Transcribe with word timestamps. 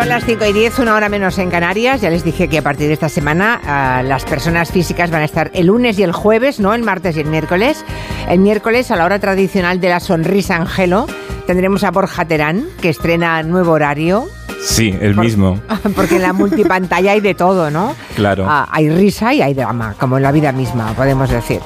Son 0.00 0.08
las 0.08 0.24
5 0.24 0.46
y 0.46 0.52
10, 0.54 0.78
una 0.78 0.94
hora 0.94 1.10
menos 1.10 1.36
en 1.36 1.50
Canarias. 1.50 2.00
Ya 2.00 2.08
les 2.08 2.24
dije 2.24 2.48
que 2.48 2.56
a 2.56 2.62
partir 2.62 2.86
de 2.86 2.94
esta 2.94 3.10
semana 3.10 3.60
ah, 3.62 4.02
las 4.02 4.24
personas 4.24 4.72
físicas 4.72 5.10
van 5.10 5.20
a 5.20 5.26
estar 5.26 5.50
el 5.52 5.66
lunes 5.66 5.98
y 5.98 6.02
el 6.02 6.12
jueves, 6.12 6.58
no 6.58 6.72
el 6.72 6.82
martes 6.82 7.18
y 7.18 7.20
el 7.20 7.26
miércoles. 7.26 7.84
El 8.26 8.38
miércoles, 8.38 8.90
a 8.90 8.96
la 8.96 9.04
hora 9.04 9.18
tradicional 9.18 9.78
de 9.78 9.90
la 9.90 10.00
sonrisa 10.00 10.56
angelo, 10.56 11.04
tendremos 11.46 11.84
a 11.84 11.90
Borja 11.90 12.24
Terán, 12.24 12.64
que 12.80 12.88
estrena 12.88 13.42
nuevo 13.42 13.72
horario. 13.72 14.26
Sí, 14.64 14.96
el 15.02 15.16
mismo. 15.16 15.60
Porque 15.94 16.16
en 16.16 16.22
la 16.22 16.32
multipantalla 16.32 17.12
hay 17.12 17.20
de 17.20 17.34
todo, 17.34 17.70
¿no? 17.70 17.94
Claro. 18.16 18.46
Ah, 18.48 18.68
hay 18.72 18.88
risa 18.88 19.34
y 19.34 19.42
hay 19.42 19.52
drama, 19.52 19.96
como 20.00 20.16
en 20.16 20.22
la 20.22 20.32
vida 20.32 20.50
misma, 20.50 20.94
podemos 20.94 21.28
decir. 21.28 21.60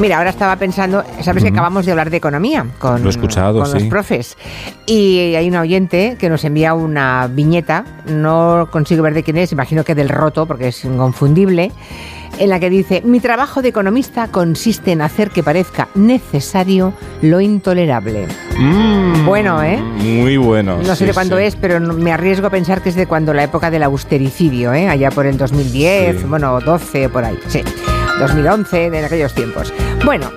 Mira, 0.00 0.16
ahora 0.16 0.30
estaba 0.30 0.56
pensando, 0.56 1.04
sabes 1.20 1.42
que 1.42 1.50
acabamos 1.50 1.84
de 1.84 1.92
hablar 1.92 2.08
de 2.08 2.16
economía 2.16 2.64
con, 2.78 3.02
Lo 3.02 3.08
he 3.08 3.10
escuchado, 3.10 3.60
con 3.60 3.70
los 3.70 3.82
profes. 3.84 4.38
Y 4.86 5.34
hay 5.34 5.46
un 5.48 5.56
oyente 5.56 6.16
que 6.18 6.30
nos 6.30 6.42
envía 6.44 6.72
una 6.72 7.26
viñeta, 7.30 7.84
no 8.06 8.68
consigo 8.70 9.02
ver 9.02 9.12
de 9.12 9.22
quién 9.22 9.36
es, 9.36 9.52
imagino 9.52 9.84
que 9.84 9.94
del 9.94 10.08
roto, 10.08 10.46
porque 10.46 10.68
es 10.68 10.84
inconfundible, 10.86 11.70
en 12.38 12.48
la 12.48 12.58
que 12.58 12.70
dice, 12.70 13.02
mi 13.04 13.20
trabajo 13.20 13.60
de 13.60 13.68
economista 13.68 14.28
consiste 14.28 14.92
en 14.92 15.02
hacer 15.02 15.28
que 15.30 15.42
parezca 15.42 15.88
necesario 15.94 16.94
lo 17.20 17.42
intolerable. 17.42 18.26
Mm, 18.58 19.26
Bueno, 19.26 19.62
¿eh? 19.62 19.76
Muy 19.76 20.38
bueno. 20.38 20.78
No 20.78 20.94
sé 20.94 20.96
sí, 20.96 21.04
de 21.04 21.12
cuándo 21.12 21.36
sí. 21.36 21.42
es, 21.44 21.56
pero 21.56 21.78
me 21.78 22.10
arriesgo 22.10 22.46
a 22.46 22.50
pensar 22.50 22.80
que 22.80 22.88
es 22.88 22.94
de 22.94 23.06
cuando 23.06 23.34
la 23.34 23.44
época 23.44 23.70
del 23.70 23.82
austericidio, 23.82 24.72
¿eh? 24.72 24.88
allá 24.88 25.10
por 25.10 25.26
el 25.26 25.36
2010, 25.36 26.20
Sí. 26.20 26.24
bueno, 26.26 26.58
12 26.60 27.10
por 27.10 27.22
ahí, 27.24 27.38
sí, 27.48 27.62
2011, 28.20 28.90
de 28.90 29.04
aquellos 29.04 29.34
tiempos. 29.34 29.72
Bueno, 30.04 30.30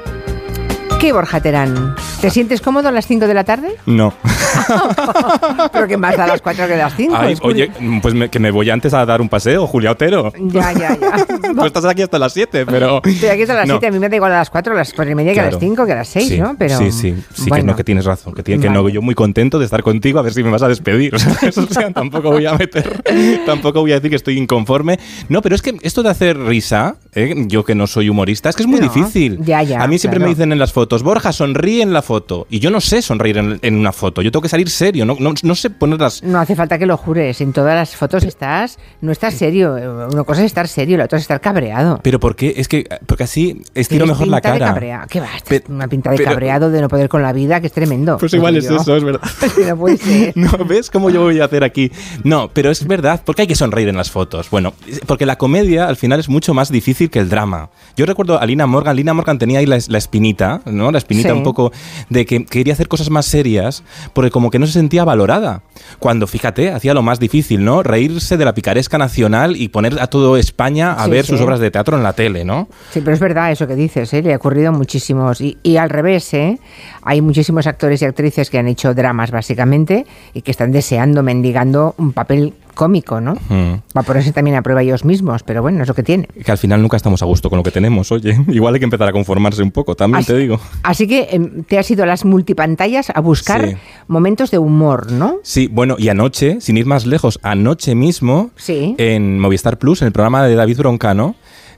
¿qué 1.01 1.11
Borja 1.11 1.41
Terán? 1.41 1.95
¿Te 2.21 2.29
sientes 2.29 2.61
cómodo 2.61 2.87
a 2.87 2.91
las 2.93 3.05
5 3.07 3.27
de 3.27 3.33
la 3.33 3.43
tarde? 3.43 3.75
No. 3.85 4.13
Pero 5.73 5.87
que 5.87 5.98
más 5.98 6.15
da 6.15 6.23
a 6.23 6.27
las 6.27 6.41
4 6.41 6.67
que 6.67 6.73
a 6.75 6.77
las 6.77 6.95
5. 6.95 7.13
Ay, 7.17 7.35
oye, 7.41 7.70
pues 8.01 8.13
me- 8.13 8.29
que 8.29 8.40
me 8.40 8.49
voy 8.51 8.70
antes 8.70 8.93
a 8.93 9.05
dar 9.05 9.20
un 9.20 9.27
paseo, 9.27 9.67
Julia 9.67 9.91
Otero. 9.91 10.31
Ya, 10.40 10.71
ya, 10.71 10.98
ya. 10.98 11.25
Tú 11.53 11.65
estás 11.65 11.84
aquí 11.84 12.01
hasta 12.03 12.17
las 12.20 12.31
7, 12.31 12.65
pero... 12.65 13.01
Estoy 13.03 13.27
aquí 13.27 13.41
hasta 13.41 13.55
las 13.55 13.67
No. 13.67 13.73
7, 13.73 13.87
a 13.87 13.91
mí 13.91 13.99
me 13.99 14.07
da 14.07 14.15
igual 14.15 14.31
a 14.31 14.37
las 14.37 14.49
4, 14.49 14.73
a 14.73 14.77
las 14.77 14.93
4 14.93 15.12
y 15.12 15.15
media 15.15 15.34
que 15.34 15.40
a 15.41 15.43
las 15.43 15.49
Claro. 15.57 15.68
5, 15.68 15.85
que 15.85 15.91
a 15.91 15.95
las 15.95 16.07
6, 16.07 16.27
sí, 16.29 16.40
¿no? 16.40 16.55
Pero, 16.57 16.77
sí, 16.77 16.91
sí, 16.93 17.13
sí 17.34 17.43
que 17.43 17.49
bueno. 17.49 17.65
no, 17.65 17.75
que 17.75 17.84
tienes 17.84 18.05
razón, 18.05 18.34
que, 18.34 18.43
tiene, 18.43 18.62
que 18.62 18.70
Vale. 18.70 18.84
no, 18.84 18.87
yo 18.90 19.01
muy 19.01 19.15
contento 19.15 19.59
de 19.59 19.65
estar 19.65 19.84
contigo, 19.84 20.20
a 20.20 20.21
ver 20.21 20.34
si 20.34 20.43
me 20.43 20.49
vas 20.51 20.62
a 20.63 20.70
despedir. 20.70 21.13
O 21.57 21.73
sea, 21.73 21.91
tampoco 21.91 22.31
voy 22.31 22.45
a 22.45 22.53
meter, 22.53 23.03
tampoco 23.45 23.81
voy 23.81 23.91
a 23.91 23.95
decir 23.95 24.09
que 24.12 24.15
estoy 24.15 24.37
inconforme. 24.37 24.97
No, 25.27 25.41
pero 25.41 25.55
es 25.55 25.62
que 25.62 25.75
esto 25.81 26.03
de 26.03 26.09
hacer 26.09 26.37
risa, 26.37 26.95
¿eh? 27.15 27.33
yo 27.47 27.63
que 27.65 27.75
no 27.75 27.87
soy 27.87 28.09
humorista, 28.09 28.49
es 28.49 28.55
que 28.55 28.63
es 28.63 28.67
muy 28.67 28.79
No, 28.79 28.87
difícil. 28.91 29.39
ya, 29.43 29.63
ya, 29.63 29.81
a 29.83 29.87
mí 29.87 29.97
siempre 29.99 30.17
claro. 30.19 30.29
me 30.29 30.35
dicen 30.35 30.51
en 30.51 30.59
las 30.59 30.73
fotos, 30.73 31.03
Borja, 31.03 31.31
sonríe 31.31 31.81
en 31.81 31.93
la 31.93 32.01
foto, 32.01 32.47
y 32.49 32.59
yo 32.59 32.69
no 32.71 32.81
sé 32.81 33.01
sonreír 33.01 33.37
en, 33.37 33.59
en 33.61 33.75
una 33.75 33.91
foto, 33.91 34.21
yo 34.21 34.31
tengo 34.31 34.41
que 34.41 34.49
salir 34.49 34.69
serio, 34.69 35.05
no, 35.05 35.15
no, 35.19 35.34
no 35.41 35.55
sé 35.55 35.69
poner 35.69 35.99
las... 35.99 36.23
No 36.23 36.39
hace 36.39 36.55
falta 36.55 36.77
que 36.77 36.85
lo 36.85 36.97
jures, 36.97 37.39
en 37.41 37.53
todas 37.53 37.75
las 37.75 37.95
fotos 37.95 38.23
estás, 38.23 38.77
no 39.01 39.11
estás 39.11 39.34
serio, 39.35 39.75
una 40.11 40.23
cosa 40.23 40.41
es 40.41 40.47
estar 40.47 40.67
serio, 40.67 40.97
la 40.97 41.05
otra 41.05 41.17
es 41.17 41.23
estar 41.23 41.39
cabreado. 41.41 41.99
Pero 42.03 42.19
¿por 42.19 42.35
qué? 42.35 42.53
Es 42.57 42.67
que, 42.67 42.87
porque 43.05 43.23
así 43.23 43.61
estiro 43.75 44.05
mejor 44.05 44.27
la 44.27 44.37
pinta 44.37 44.53
de 44.53 44.59
cara. 44.59 44.73
cabrea- 44.73 45.07
¿Qué 45.09 45.19
va? 45.19 45.29
Una 45.69 45.87
pinta 45.87 46.11
de 46.11 46.17
pero- 46.17 46.29
cabreado 46.31 46.71
de 46.71 46.81
no 46.81 46.87
poder 46.89 47.09
con 47.09 47.21
la 47.21 47.34
vida, 47.34 47.59
que 47.61 47.67
es 47.67 47.73
tremendo. 47.73 48.17
Pues 48.17 48.34
igual 48.34 48.57
es 48.57 48.65
yo. 48.69 48.77
eso, 48.77 48.95
es 48.95 49.03
verdad. 49.03 49.21
Que 49.55 49.65
no 49.69 49.77
puede 49.77 49.97
ser. 49.97 50.34
No, 50.43 50.51
¿ves 50.65 50.89
cómo 50.89 51.09
yo 51.09 51.21
voy 51.21 51.39
a 51.39 51.45
hacer 51.45 51.63
aquí? 51.63 51.91
No, 52.23 52.49
pero 52.53 52.71
es 52.71 52.85
verdad, 52.87 53.21
porque 53.25 53.43
hay 53.43 53.47
que 53.47 53.55
sonreír 53.55 53.87
en 53.89 53.97
las 53.97 54.11
fotos. 54.11 54.49
Bueno, 54.49 54.73
porque 55.05 55.25
la 55.25 55.37
comedia 55.37 55.87
al 55.87 55.95
final 55.97 56.19
es 56.19 56.27
mucho 56.29 56.53
más 56.53 56.69
difícil 56.71 57.02
que 57.09 57.20
el 57.20 57.29
drama. 57.29 57.70
Yo 57.96 58.05
recuerdo 58.05 58.40
a 58.40 58.46
Lina 58.46 58.65
Morgan, 58.65 58.96
Lina 58.96 59.13
Morgan 59.13 59.37
tenía 59.37 59.59
ahí 59.59 59.65
la, 59.65 59.77
la 59.87 59.98
espinita, 59.98 60.62
¿no? 60.65 60.91
La 60.91 60.98
espinita 60.98 61.29
Sí. 61.29 61.35
un 61.37 61.43
poco 61.43 61.71
de 62.09 62.26
que 62.26 62.46
quería 62.46 62.73
hacer 62.73 62.87
cosas 62.87 63.09
más 63.09 63.26
serias, 63.26 63.84
porque 64.13 64.31
como 64.31 64.50
que 64.50 64.59
no 64.59 64.66
se 64.66 64.73
sentía 64.73 65.03
valorada. 65.03 65.62
Cuando, 66.00 66.25
fíjate, 66.28 66.72
hacía 66.72 66.94
lo 66.94 67.01
más 67.03 67.19
difícil, 67.19 67.63
¿no? 67.63 67.84
Reírse 67.84 68.38
de 68.38 68.46
la 68.46 68.53
picaresca 68.53 68.97
nacional 68.97 69.56
y 69.56 69.68
poner 69.69 70.00
a 70.02 70.08
todo 70.08 70.38
España 70.38 70.94
a 70.94 71.06
Sí, 71.06 71.12
ver 71.12 71.25
sí. 71.25 71.31
sus 71.34 71.41
obras 71.41 71.59
de 71.59 71.69
teatro 71.72 71.96
en 71.97 72.03
la 72.03 72.14
tele, 72.14 72.44
¿no? 72.46 72.68
Sí, 72.91 73.00
pero 73.02 73.14
es 73.14 73.20
verdad 73.20 73.52
eso 73.52 73.68
que 73.68 73.75
dices, 73.75 74.12
¿eh? 74.14 74.22
le 74.22 74.34
ha 74.34 74.38
ocurrido 74.38 74.72
muchísimos. 74.72 75.40
Y, 75.41 75.58
y 75.64 75.78
al 75.78 75.90
revés, 75.90 76.34
¿eh? 76.34 76.59
hay 77.03 77.22
muchísimos 77.22 77.68
actores 77.68 78.02
y 78.02 78.06
actrices 78.06 78.50
que 78.50 78.58
han 78.58 78.68
hecho 78.68 78.94
dramas 78.94 79.31
básicamente 79.31 80.06
y 80.34 80.41
que 80.41 80.52
están 80.52 80.72
deseando, 80.72 81.22
mendigando 81.24 81.94
un 81.97 82.12
papel 82.14 82.53
cómico, 82.73 83.22
¿no? 83.22 83.35
Mm. 83.50 83.73
Va 83.95 84.01
a 84.01 84.03
ponerse 84.03 84.31
también 84.31 84.56
a 84.57 84.61
prueba 84.61 84.81
ellos 84.81 85.06
mismos, 85.06 85.44
pero 85.44 85.61
bueno, 85.61 85.81
es 85.81 85.88
lo 85.88 85.94
que 85.94 86.03
tiene. 86.03 86.28
Que 86.44 86.51
al 86.51 86.57
final 86.57 86.81
nunca 86.81 86.97
estamos 86.97 87.22
a 87.22 87.25
gusto 87.25 87.50
con 87.50 87.57
lo 87.57 87.63
que 87.63 87.72
tenemos, 87.72 88.11
oye. 88.11 88.38
Igual 88.50 88.73
hay 88.73 88.79
que 88.79 88.85
empezar 88.85 89.07
a 89.07 89.11
conformarse 89.11 89.61
un 89.63 89.72
poco, 89.72 89.95
también 89.95 90.19
Así, 90.19 90.28
te 90.34 90.38
digo. 90.38 90.59
así 90.84 91.07
que 91.07 91.28
em, 91.31 91.63
te 91.63 91.78
has 91.79 91.89
ido 91.91 92.03
a 92.03 92.06
las 92.06 92.25
multipantallas 92.25 93.09
a 93.13 93.19
buscar 93.22 93.67
Sí. 93.69 93.75
momentos 94.07 94.51
de 94.51 94.57
humor, 94.57 95.11
¿no? 95.11 95.38
Sí, 95.44 95.67
bueno, 95.72 95.95
y 95.97 96.09
anoche, 96.09 96.59
sin 96.61 96.78
ir 96.78 96.85
más 96.85 97.06
lejos, 97.06 97.39
anoche 97.44 97.95
mismo, 97.95 98.51
Sí. 98.56 98.95
en 98.97 99.40
Movistar 99.40 99.78
Plus, 99.78 100.01
en 100.01 100.07
el 100.07 100.11
programa 100.11 100.44
de 100.45 100.55
David 100.55 100.78
Broncano, 100.78 101.35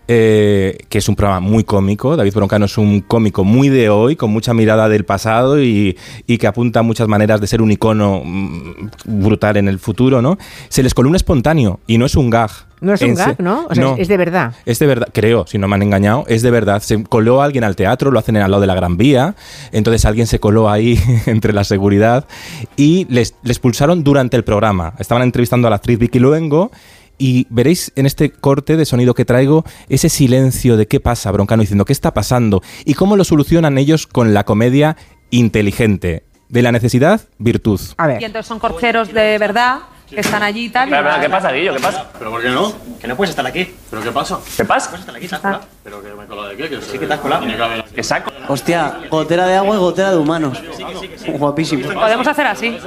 eh, 0.07 0.77
que 0.89 0.97
es 0.99 1.09
un 1.09 1.15
programa 1.15 1.39
muy 1.39 1.63
cómico. 1.63 2.15
David 2.15 2.33
Broncano 2.33 2.65
es 2.65 2.77
un 2.77 3.01
cómico 3.01 3.43
muy 3.43 3.69
de 3.69 3.89
hoy, 3.89 4.15
con 4.15 4.31
mucha 4.31 4.53
mirada 4.53 4.87
del 4.89 5.05
pasado 5.05 5.61
y, 5.61 5.97
y 6.27 6.37
que 6.37 6.47
apunta 6.47 6.79
a 6.81 6.83
muchas 6.83 7.07
maneras 7.07 7.41
de 7.41 7.47
ser 7.47 7.61
un 7.61 7.71
icono 7.71 8.21
mm, 8.23 8.89
brutal 9.05 9.57
en 9.57 9.67
el 9.67 9.79
futuro, 9.79 10.21
¿no? 10.21 10.37
Se 10.69 10.83
les 10.83 10.93
coló 10.93 11.09
un 11.09 11.15
espontáneo 11.15 11.79
y 11.87 11.97
no 11.97 12.05
es 12.05 12.15
un 12.15 12.29
gag. 12.29 12.51
No 12.81 12.93
es 12.93 13.01
un 13.01 13.15
gag, 13.15 13.39
¿no? 13.41 13.65
O 13.69 13.73
sea, 13.73 13.93
es- 13.93 14.01
es 14.01 14.07
de 14.09 14.17
verdad. 14.17 14.53
Es 14.65 14.77
de 14.79 14.85
verdad, 14.85 15.07
creo, 15.11 15.47
si 15.47 15.57
no 15.57 15.67
me 15.67 15.75
han 15.75 15.81
engañado, 15.81 16.25
es 16.27 16.41
de 16.43 16.51
verdad. 16.51 16.81
Se 16.83 17.01
coló 17.03 17.41
alguien 17.41 17.63
al 17.63 17.75
teatro, 17.75 18.11
lo 18.11 18.19
hacen 18.19 18.37
al 18.37 18.51
lado 18.51 18.61
de 18.61 18.67
la 18.67 18.75
Gran 18.75 18.97
Vía, 18.97 19.35
entonces 19.71 20.05
alguien 20.05 20.27
se 20.27 20.39
coló 20.39 20.69
ahí 20.69 20.99
entre 21.25 21.53
la 21.53 21.63
seguridad 21.63 22.25
y 22.75 23.07
les, 23.09 23.35
les 23.43 23.59
pulsaron 23.59 24.03
durante 24.03 24.37
el 24.37 24.43
programa. 24.43 24.93
Estaban 24.99 25.23
entrevistando 25.23 25.67
a 25.67 25.69
la 25.71 25.77
actriz 25.77 25.97
Vicky 25.97 26.19
Luengo 26.19 26.69
y 27.17 27.47
veréis 27.49 27.91
en 27.95 28.05
este 28.05 28.31
corte 28.31 28.77
de 28.77 28.85
sonido 28.85 29.13
que 29.13 29.25
traigo 29.25 29.63
ese 29.89 30.09
silencio 30.09 30.77
de 30.77 30.87
qué 30.87 30.99
pasa, 30.99 31.31
Broncano 31.31 31.61
diciendo 31.61 31.85
qué 31.85 31.93
está 31.93 32.13
pasando 32.13 32.61
y 32.85 32.93
cómo 32.93 33.15
lo 33.15 33.23
solucionan 33.23 33.77
ellos 33.77 34.07
con 34.07 34.33
la 34.33 34.43
comedia 34.43 34.97
inteligente. 35.31 36.23
De 36.49 36.61
la 36.61 36.71
necesidad, 36.71 37.21
virtud. 37.39 37.79
A 37.97 38.05
ver. 38.07 38.21
Y 38.21 38.25
entonces 38.25 38.47
son 38.47 38.59
corcheros 38.59 39.11
de 39.11 39.37
verdad 39.39 39.79
que 40.07 40.19
están 40.19 40.43
allí 40.43 40.65
y 40.65 40.69
tal. 40.69 40.91
la- 40.91 41.19
¿qué 41.19 41.27
pasa, 41.29 41.51
Guillo? 41.51 41.73
¿Qué 41.73 41.79
pasa? 41.81 42.05
¿Pero 42.19 42.29
por 42.29 42.41
qué 42.43 42.49
no? 42.49 42.71
Que 43.01 43.07
no 43.07 43.15
puedes 43.15 43.31
estar 43.31 43.45
aquí. 43.47 43.73
¿Pero 43.89 44.03
qué 44.03 44.11
pasa? 44.11 44.39
¿Qué 44.55 44.63
pasa? 44.63 44.91
¿Puedes 44.91 45.05
estar 45.07 45.15
aquí? 45.55 45.65
¿Pero 45.83 46.03
que 46.03 46.09
me 46.13 46.23
he 46.23 46.27
colado 46.27 46.49
de 46.49 46.55
qué? 46.55 46.69
Que 46.69 46.81
sí 46.83 46.99
que 46.99 47.07
te 47.07 47.13
has 47.13 47.19
colado. 47.19 47.43
¿Qué 47.95 48.03
saco? 48.03 48.31
Hostia, 48.47 48.99
gotera 49.09 49.47
de 49.47 49.55
agua 49.55 49.75
y 49.75 49.79
gotera 49.79 50.11
de 50.11 50.17
humanos. 50.17 50.61
Guapísimo. 51.39 51.91
Podemos 51.93 52.27
hacer 52.27 52.45
así. 52.45 52.77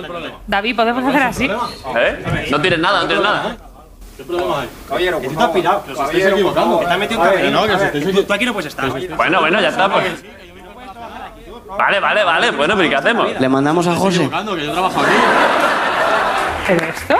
David, 0.46 0.76
podemos 0.76 1.04
hacer 1.04 1.22
así. 1.22 1.44
¿Eh? 1.46 2.46
No 2.52 2.60
tienes 2.60 2.78
nada, 2.78 3.00
no 3.02 3.06
tienes 3.08 3.24
nada. 3.24 3.56
¿Qué 4.18 4.24
problema 4.24 4.62
hay? 4.62 4.68
Caballero, 4.88 5.20
que 5.20 5.28
tú 5.28 5.36
te 5.36 5.42
has 5.44 5.50
pirado. 5.50 5.84
Que 5.84 5.92
os 5.92 6.00
estáis 6.00 6.26
equivocando. 6.26 6.80
Que 6.80 6.86
te 6.86 6.92
has 6.92 6.98
metido 6.98 7.20
un 7.20 7.26
Que 7.28 7.32
camerino. 7.34 7.60
no, 7.60 7.66
que 7.68 7.74
os 7.74 7.82
estáis 7.82 8.04
Tú, 8.16 8.24
tú 8.24 8.32
aquí 8.32 8.44
no 8.46 8.52
puedes 8.52 8.66
estar. 8.66 8.90
Bueno, 9.16 9.40
bueno, 9.40 9.60
ya 9.60 9.68
está, 9.68 9.88
pues. 9.88 10.24
Vale, 11.78 12.00
vale, 12.00 12.24
vale. 12.24 12.50
Bueno, 12.50 12.74
pero 12.74 12.86
¿y 12.86 12.90
qué 12.90 12.96
hacemos? 12.96 13.40
Le 13.40 13.48
mandamos 13.48 13.86
a 13.86 13.94
José. 13.94 14.16
equivocando, 14.16 14.56
que 14.56 14.66
yo 14.66 14.72
trabajo 14.72 15.00
aquí. 15.00 15.10
¿Pero 16.66 16.84
esto? 16.86 17.16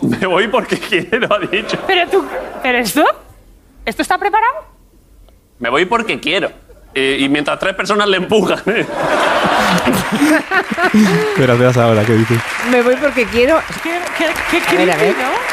Me 0.00 0.26
voy 0.26 0.48
porque 0.48 0.78
quiero, 0.78 1.28
ha 1.34 1.38
dicho. 1.40 1.76
¿Pero 1.86 2.10
tú? 2.10 2.26
¿Pero 2.62 2.78
esto? 2.78 3.04
¿Esto 3.84 4.00
está 4.00 4.16
preparado? 4.16 4.54
Me 5.58 5.68
voy 5.68 5.84
porque 5.84 6.18
quiero. 6.20 6.50
Eh, 6.94 7.18
y 7.20 7.28
mientras 7.28 7.58
tres 7.58 7.74
personas 7.74 8.08
le 8.08 8.16
empujan. 8.16 8.58
¿eh? 8.64 8.86
Pero 11.36 11.52
ahora, 11.52 12.04
¿qué 12.04 12.14
dices? 12.14 12.38
Me 12.70 12.82
voy 12.82 12.96
porque 12.96 13.26
quiero. 13.26 13.60
¿Qué, 13.82 14.00
qué, 14.16 14.26
qué 14.50 14.56
a 14.82 14.86
ver. 14.86 14.96
creepy, 14.96 15.20
¿no? 15.20 15.49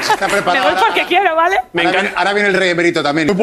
Está 0.00 0.26
Me 0.28 0.34
preparado. 0.34 0.70
voy 0.70 0.74
porque 0.86 1.04
quiero, 1.06 1.34
¿vale? 1.36 1.56
Me 1.72 1.82
Ahora 1.82 1.90
viene, 1.92 2.08
encanta. 2.08 2.18
ahora 2.18 2.32
viene 2.34 2.48
el 2.50 2.54
rey 2.54 2.70
emérito 2.70 3.02
también. 3.02 3.28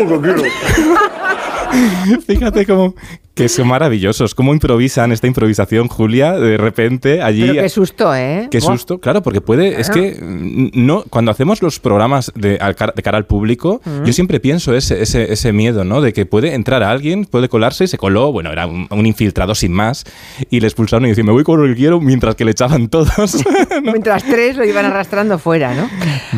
Fíjate 2.27 2.65
cómo 2.65 2.95
que 3.33 3.47
son 3.49 3.67
maravillosos, 3.67 4.35
cómo 4.35 4.53
improvisan 4.53 5.11
esta 5.11 5.25
improvisación, 5.27 5.87
Julia, 5.87 6.33
de 6.33 6.57
repente 6.57 7.21
allí. 7.21 7.41
Pero 7.47 7.61
qué 7.61 7.69
susto, 7.69 8.13
¿eh? 8.13 8.47
Qué 8.51 8.59
Buah. 8.59 8.73
susto, 8.73 8.99
claro, 8.99 9.21
porque 9.23 9.39
puede, 9.41 9.79
es 9.79 9.89
Claro. 9.89 10.01
que 10.01 10.17
mm, 10.21 10.69
no, 10.73 11.03
cuando 11.09 11.31
hacemos 11.31 11.61
los 11.61 11.79
programas 11.79 12.31
de, 12.35 12.59
de 12.95 13.01
cara 13.03 13.17
al 13.17 13.25
público, 13.25 13.81
yo 14.05 14.11
siempre 14.13 14.39
pienso 14.39 14.75
ese, 14.75 15.01
ese, 15.01 15.31
ese 15.31 15.53
miedo, 15.53 15.83
¿no? 15.85 16.01
De 16.01 16.11
que 16.13 16.25
puede 16.25 16.53
entrar 16.55 16.83
alguien, 16.83 17.25
puede 17.25 17.47
colarse, 17.49 17.85
y 17.85 17.87
se 17.87 17.97
coló, 17.97 18.31
bueno, 18.31 18.51
era 18.51 18.67
un, 18.67 18.87
un 18.89 19.05
infiltrado 19.05 19.55
sin 19.55 19.71
más, 19.71 20.03
y 20.49 20.59
le 20.59 20.67
expulsaron 20.67 21.05
y 21.05 21.09
decían, 21.09 21.25
me 21.27 21.31
voy 21.33 21.43
con 21.43 21.63
el 21.63 21.75
quiero, 21.75 22.01
mientras 22.01 22.35
que 22.35 22.43
le 22.45 22.51
echaban 22.51 22.89
todos. 22.89 23.35
¿no? 23.83 23.91
Mientras 23.93 24.23
tres 24.23 24.57
lo 24.57 24.65
iban 24.65 24.85
arrastrando 24.85 25.39
fuera, 25.39 25.73
¿no? 25.73 25.89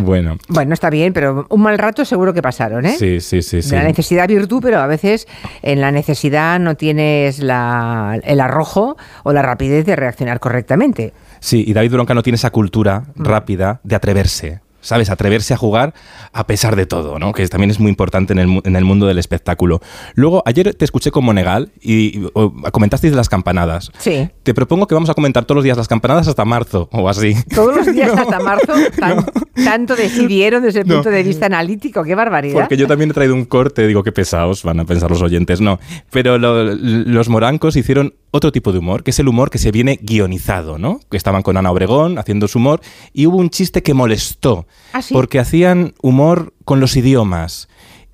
Bueno, 0.03 0.37
Bueno, 0.47 0.73
está 0.73 0.89
bien, 0.89 1.11
pero 1.13 1.47
un 1.49 1.61
mal 1.61 1.77
rato 1.79 2.05
seguro 2.05 2.33
que 2.33 2.41
pasaron, 2.41 2.85
¿eh? 2.85 2.95
sí, 2.99 3.19
sí, 3.19 3.41
sí, 3.41 3.61
sí. 3.63 3.69
De 3.71 3.77
la 3.77 3.83
necesidad 3.83 4.27
virtud, 4.27 4.59
pero 4.61 4.79
a 4.79 4.87
veces 4.87 5.27
en 5.63 5.81
la 5.81 5.91
necesidad 5.91 6.59
no 6.59 6.75
tienes 6.83 7.39
la, 7.39 8.19
el 8.23 8.41
arrojo 8.41 8.97
o 9.23 9.31
la 9.31 9.41
rapidez 9.41 9.85
de 9.85 9.95
reaccionar 9.95 10.41
correctamente. 10.41 11.13
Sí, 11.39 11.63
y 11.65 11.71
David 11.71 11.93
Bronca 11.93 12.13
no 12.13 12.23
tiene 12.23 12.35
esa 12.35 12.49
cultura 12.49 13.03
rápida 13.15 13.79
de 13.85 13.95
atreverse. 13.95 14.62
¿Sabes? 14.83 15.09
Atreverse 15.09 15.55
a 15.55 15.57
jugar 15.57 15.95
a 16.31 16.45
pesar 16.45 16.75
de 16.75 16.85
todo, 16.85 17.17
¿no? 17.17 17.33
Que 17.33 17.47
también 17.47 17.71
es 17.71 17.79
muy 17.79 17.89
importante 17.89 18.33
en 18.33 18.39
el, 18.39 18.61
en 18.63 18.75
el 18.75 18.85
mundo 18.85 19.07
del 19.07 19.17
espectáculo. 19.17 19.81
Luego, 20.13 20.43
ayer 20.45 20.75
te 20.75 20.85
escuché 20.85 21.09
con 21.09 21.25
Monegal 21.25 21.71
y, 21.81 22.19
y, 22.19 22.29
o, 22.33 22.53
comentasteis 22.71 23.11
de 23.11 23.17
las 23.17 23.29
campanadas. 23.29 23.91
Sí. 23.97 24.29
Te 24.43 24.53
propongo 24.53 24.85
que 24.85 24.93
vamos 24.93 25.09
a 25.09 25.15
comentar 25.15 25.45
todos 25.45 25.55
los 25.55 25.63
días 25.63 25.77
las 25.77 25.87
campanadas 25.87 26.27
hasta 26.27 26.45
marzo 26.45 26.89
o 26.91 27.09
así. 27.09 27.33
Todos 27.55 27.75
los 27.75 27.91
días 27.91 28.11
hasta 28.17 28.39
marzo, 28.39 28.73
tan- 28.99 29.25
tanto 29.63 29.95
decidieron 29.95 30.61
desde 30.61 30.81
el 30.81 30.87
No. 30.87 30.95
punto 30.95 31.09
de 31.09 31.23
vista 31.23 31.45
analítico, 31.47 32.03
qué 32.03 32.13
barbaridad. 32.13 32.59
Porque 32.59 32.77
yo 32.77 32.85
también 32.87 33.09
he 33.09 33.13
traído 33.13 33.33
un 33.33 33.45
corte, 33.45 33.87
digo, 33.87 34.03
qué 34.03 34.11
pesados 34.11 34.63
van 34.63 34.79
a 34.81 34.85
pensar 34.85 35.09
los 35.09 35.21
oyentes. 35.21 35.61
No, 35.61 35.79
pero 36.11 36.37
lo- 36.37 36.73
los 36.75 37.29
morancos 37.29 37.75
hicieron 37.75 38.13
otro 38.35 38.51
tipo 38.51 38.71
de 38.71 38.79
humor, 38.79 39.03
que 39.03 39.11
es 39.11 39.19
el 39.19 39.27
humor 39.27 39.51
que 39.51 39.59
se 39.59 39.71
viene 39.71 39.99
guionizado, 40.01 40.79
¿no? 40.79 40.99
Que 41.11 41.17
estaban 41.17 41.43
con 41.43 41.55
Ana 41.55 41.69
Obregón 41.71 42.17
haciendo 42.17 42.47
su 42.47 42.57
humor 42.57 42.81
y 43.13 43.27
hubo 43.27 43.37
un 43.37 43.51
chiste 43.51 43.83
que 43.83 43.93
molestó, 43.93 44.65
¿Ah, 44.91 45.03
sí? 45.03 45.13
porque 45.13 45.39
hacían 45.39 45.93
humor 46.01 46.51
con 46.65 46.79
los 46.79 46.95
idiomas 46.95 47.69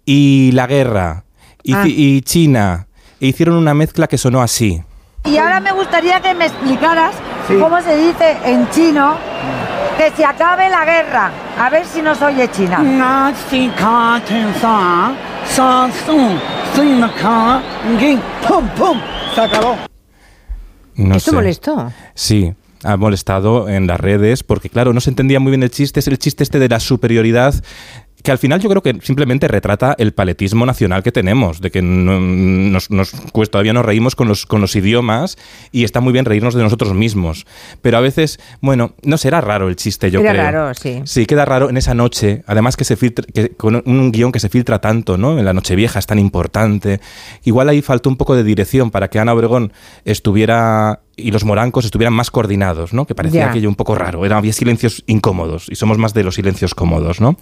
y 0.06 0.51
la 0.51 0.68
guerra 0.68 1.24
y, 1.63 1.74
Ah. 1.74 1.83
y 1.88 2.21
China 2.24 2.88
e 3.21 3.27
hicieron 3.27 3.56
una 3.56 3.74
mezcla 3.74 4.07
que 4.07 4.18
sonó 4.18 4.42
así. 4.42 4.83
Y 5.24 5.38
ahora 5.38 5.62
me 5.62 5.71
gustaría 5.71 6.19
que 6.21 6.33
me 6.33 6.48
explicaras 6.48 7.16
cómo 7.48 7.81
se 7.81 7.95
dice 7.98 8.38
en 8.45 8.69
chino 8.71 9.16
que 9.98 10.12
se 10.12 10.25
acabe 10.25 10.69
la 10.69 10.83
guerra. 10.86 11.31
A 11.57 11.69
ver 11.69 11.86
si 11.86 12.01
nos 12.01 12.21
oye 12.21 12.50
China. 12.51 12.80
¡Pum, 18.48 18.68
pum! 18.77 19.00
Se 19.36 19.42
acabó. 19.42 19.75
No 21.00 21.16
¿Esto 21.16 21.31
sé. 21.31 21.36
molestó? 21.36 21.94
Sí, 22.13 22.54
ha 22.84 22.98
molestado 22.98 23.69
en 23.69 23.88
las 23.88 24.00
redes 24.00 24.44
porque, 24.44 24.69
claro, 24.69 24.94
no 24.94 25.00
se 25.00 25.10
entendía 25.10 25.40
muy 25.40 25.51
bien 25.51 25.63
el 25.63 25.72
chiste. 25.72 26.00
Es 26.00 26.07
el 26.07 26.19
chiste 26.19 26.44
este 26.44 26.60
de 26.60 26.68
la 26.68 26.80
superioridad 26.80 27.56
que 28.24 28.31
al 28.31 28.38
final 28.38 28.60
yo 28.60 28.69
creo 28.69 28.83
que 28.83 28.98
simplemente 29.01 29.48
retrata 29.48 29.95
el 29.98 30.13
paletismo 30.13 30.66
nacional 30.66 31.04
que 31.04 31.12
tenemos, 31.12 31.62
de 31.62 31.71
que 31.71 31.81
no- 31.81 32.19
nos, 32.19 32.89
nos- 32.92 33.12
pues 33.33 33.50
todavía 33.50 33.71
nos 33.74 33.86
reímos 33.86 34.16
con 34.16 34.27
los, 34.27 34.45
con 34.45 34.60
los 34.62 34.75
idiomas 34.75 35.38
y 35.71 35.83
está 35.86 36.01
muy 36.01 36.12
bien 36.12 36.25
reírnos 36.25 36.54
de 36.54 36.62
nosotros 36.63 36.94
mismos. 36.94 37.45
Pero 37.81 37.98
a 37.98 38.01
veces, 38.01 38.39
bueno, 38.62 38.94
no 39.04 39.18
será 39.18 39.39
raro 39.42 39.69
el 39.69 39.75
chiste, 39.77 40.12
yo 40.12 40.19
creo. 40.31 40.44
raro, 40.44 40.74
sí. 40.74 41.01
Sí, 41.06 41.25
queda 41.25 41.45
raro 41.45 41.69
en 41.69 41.77
esa 41.77 41.94
noche, 41.94 42.44
además 42.45 42.75
que 42.75 42.83
se 42.83 42.95
filtra, 42.98 43.25
que, 43.33 43.50
con 43.51 43.81
un 43.86 44.12
guion 44.12 44.31
que 44.31 44.39
se 44.39 44.50
filtra 44.50 44.80
tanto, 44.80 45.18
¿no? 45.18 45.39
En 45.39 45.45
la 45.45 45.54
Nochevieja 45.54 46.00
es 46.00 46.06
tan 46.06 46.19
importante. 46.19 47.00
Igual 47.45 47.69
ahí 47.69 47.81
faltó 47.81 48.10
un 48.10 48.18
poco 48.18 48.36
de 48.36 48.44
dirección 48.44 48.92
para 48.92 49.10
que 49.10 49.19
Ana 49.19 49.33
Obregón 49.33 49.71
estuviera 50.04 51.00
y 51.16 51.31
los 51.31 51.44
morancos 51.45 51.86
estuvieran 51.86 52.13
más 52.13 52.31
coordinados, 52.31 52.94
¿no? 52.94 53.06
Que 53.06 53.16
parecía 53.16 53.42
aquello 53.50 53.69
un 53.69 53.75
poco 53.75 53.95
raro. 53.95 54.25
Era, 54.25 54.38
había 54.38 54.54
silencios 54.54 55.04
incómodos 55.07 55.68
y 55.69 55.75
somos 55.75 55.98
más 55.98 56.13
de 56.13 56.24
los 56.24 56.36
silencios 56.36 56.75
cómodos, 56.75 57.19
¿no? 57.21 57.38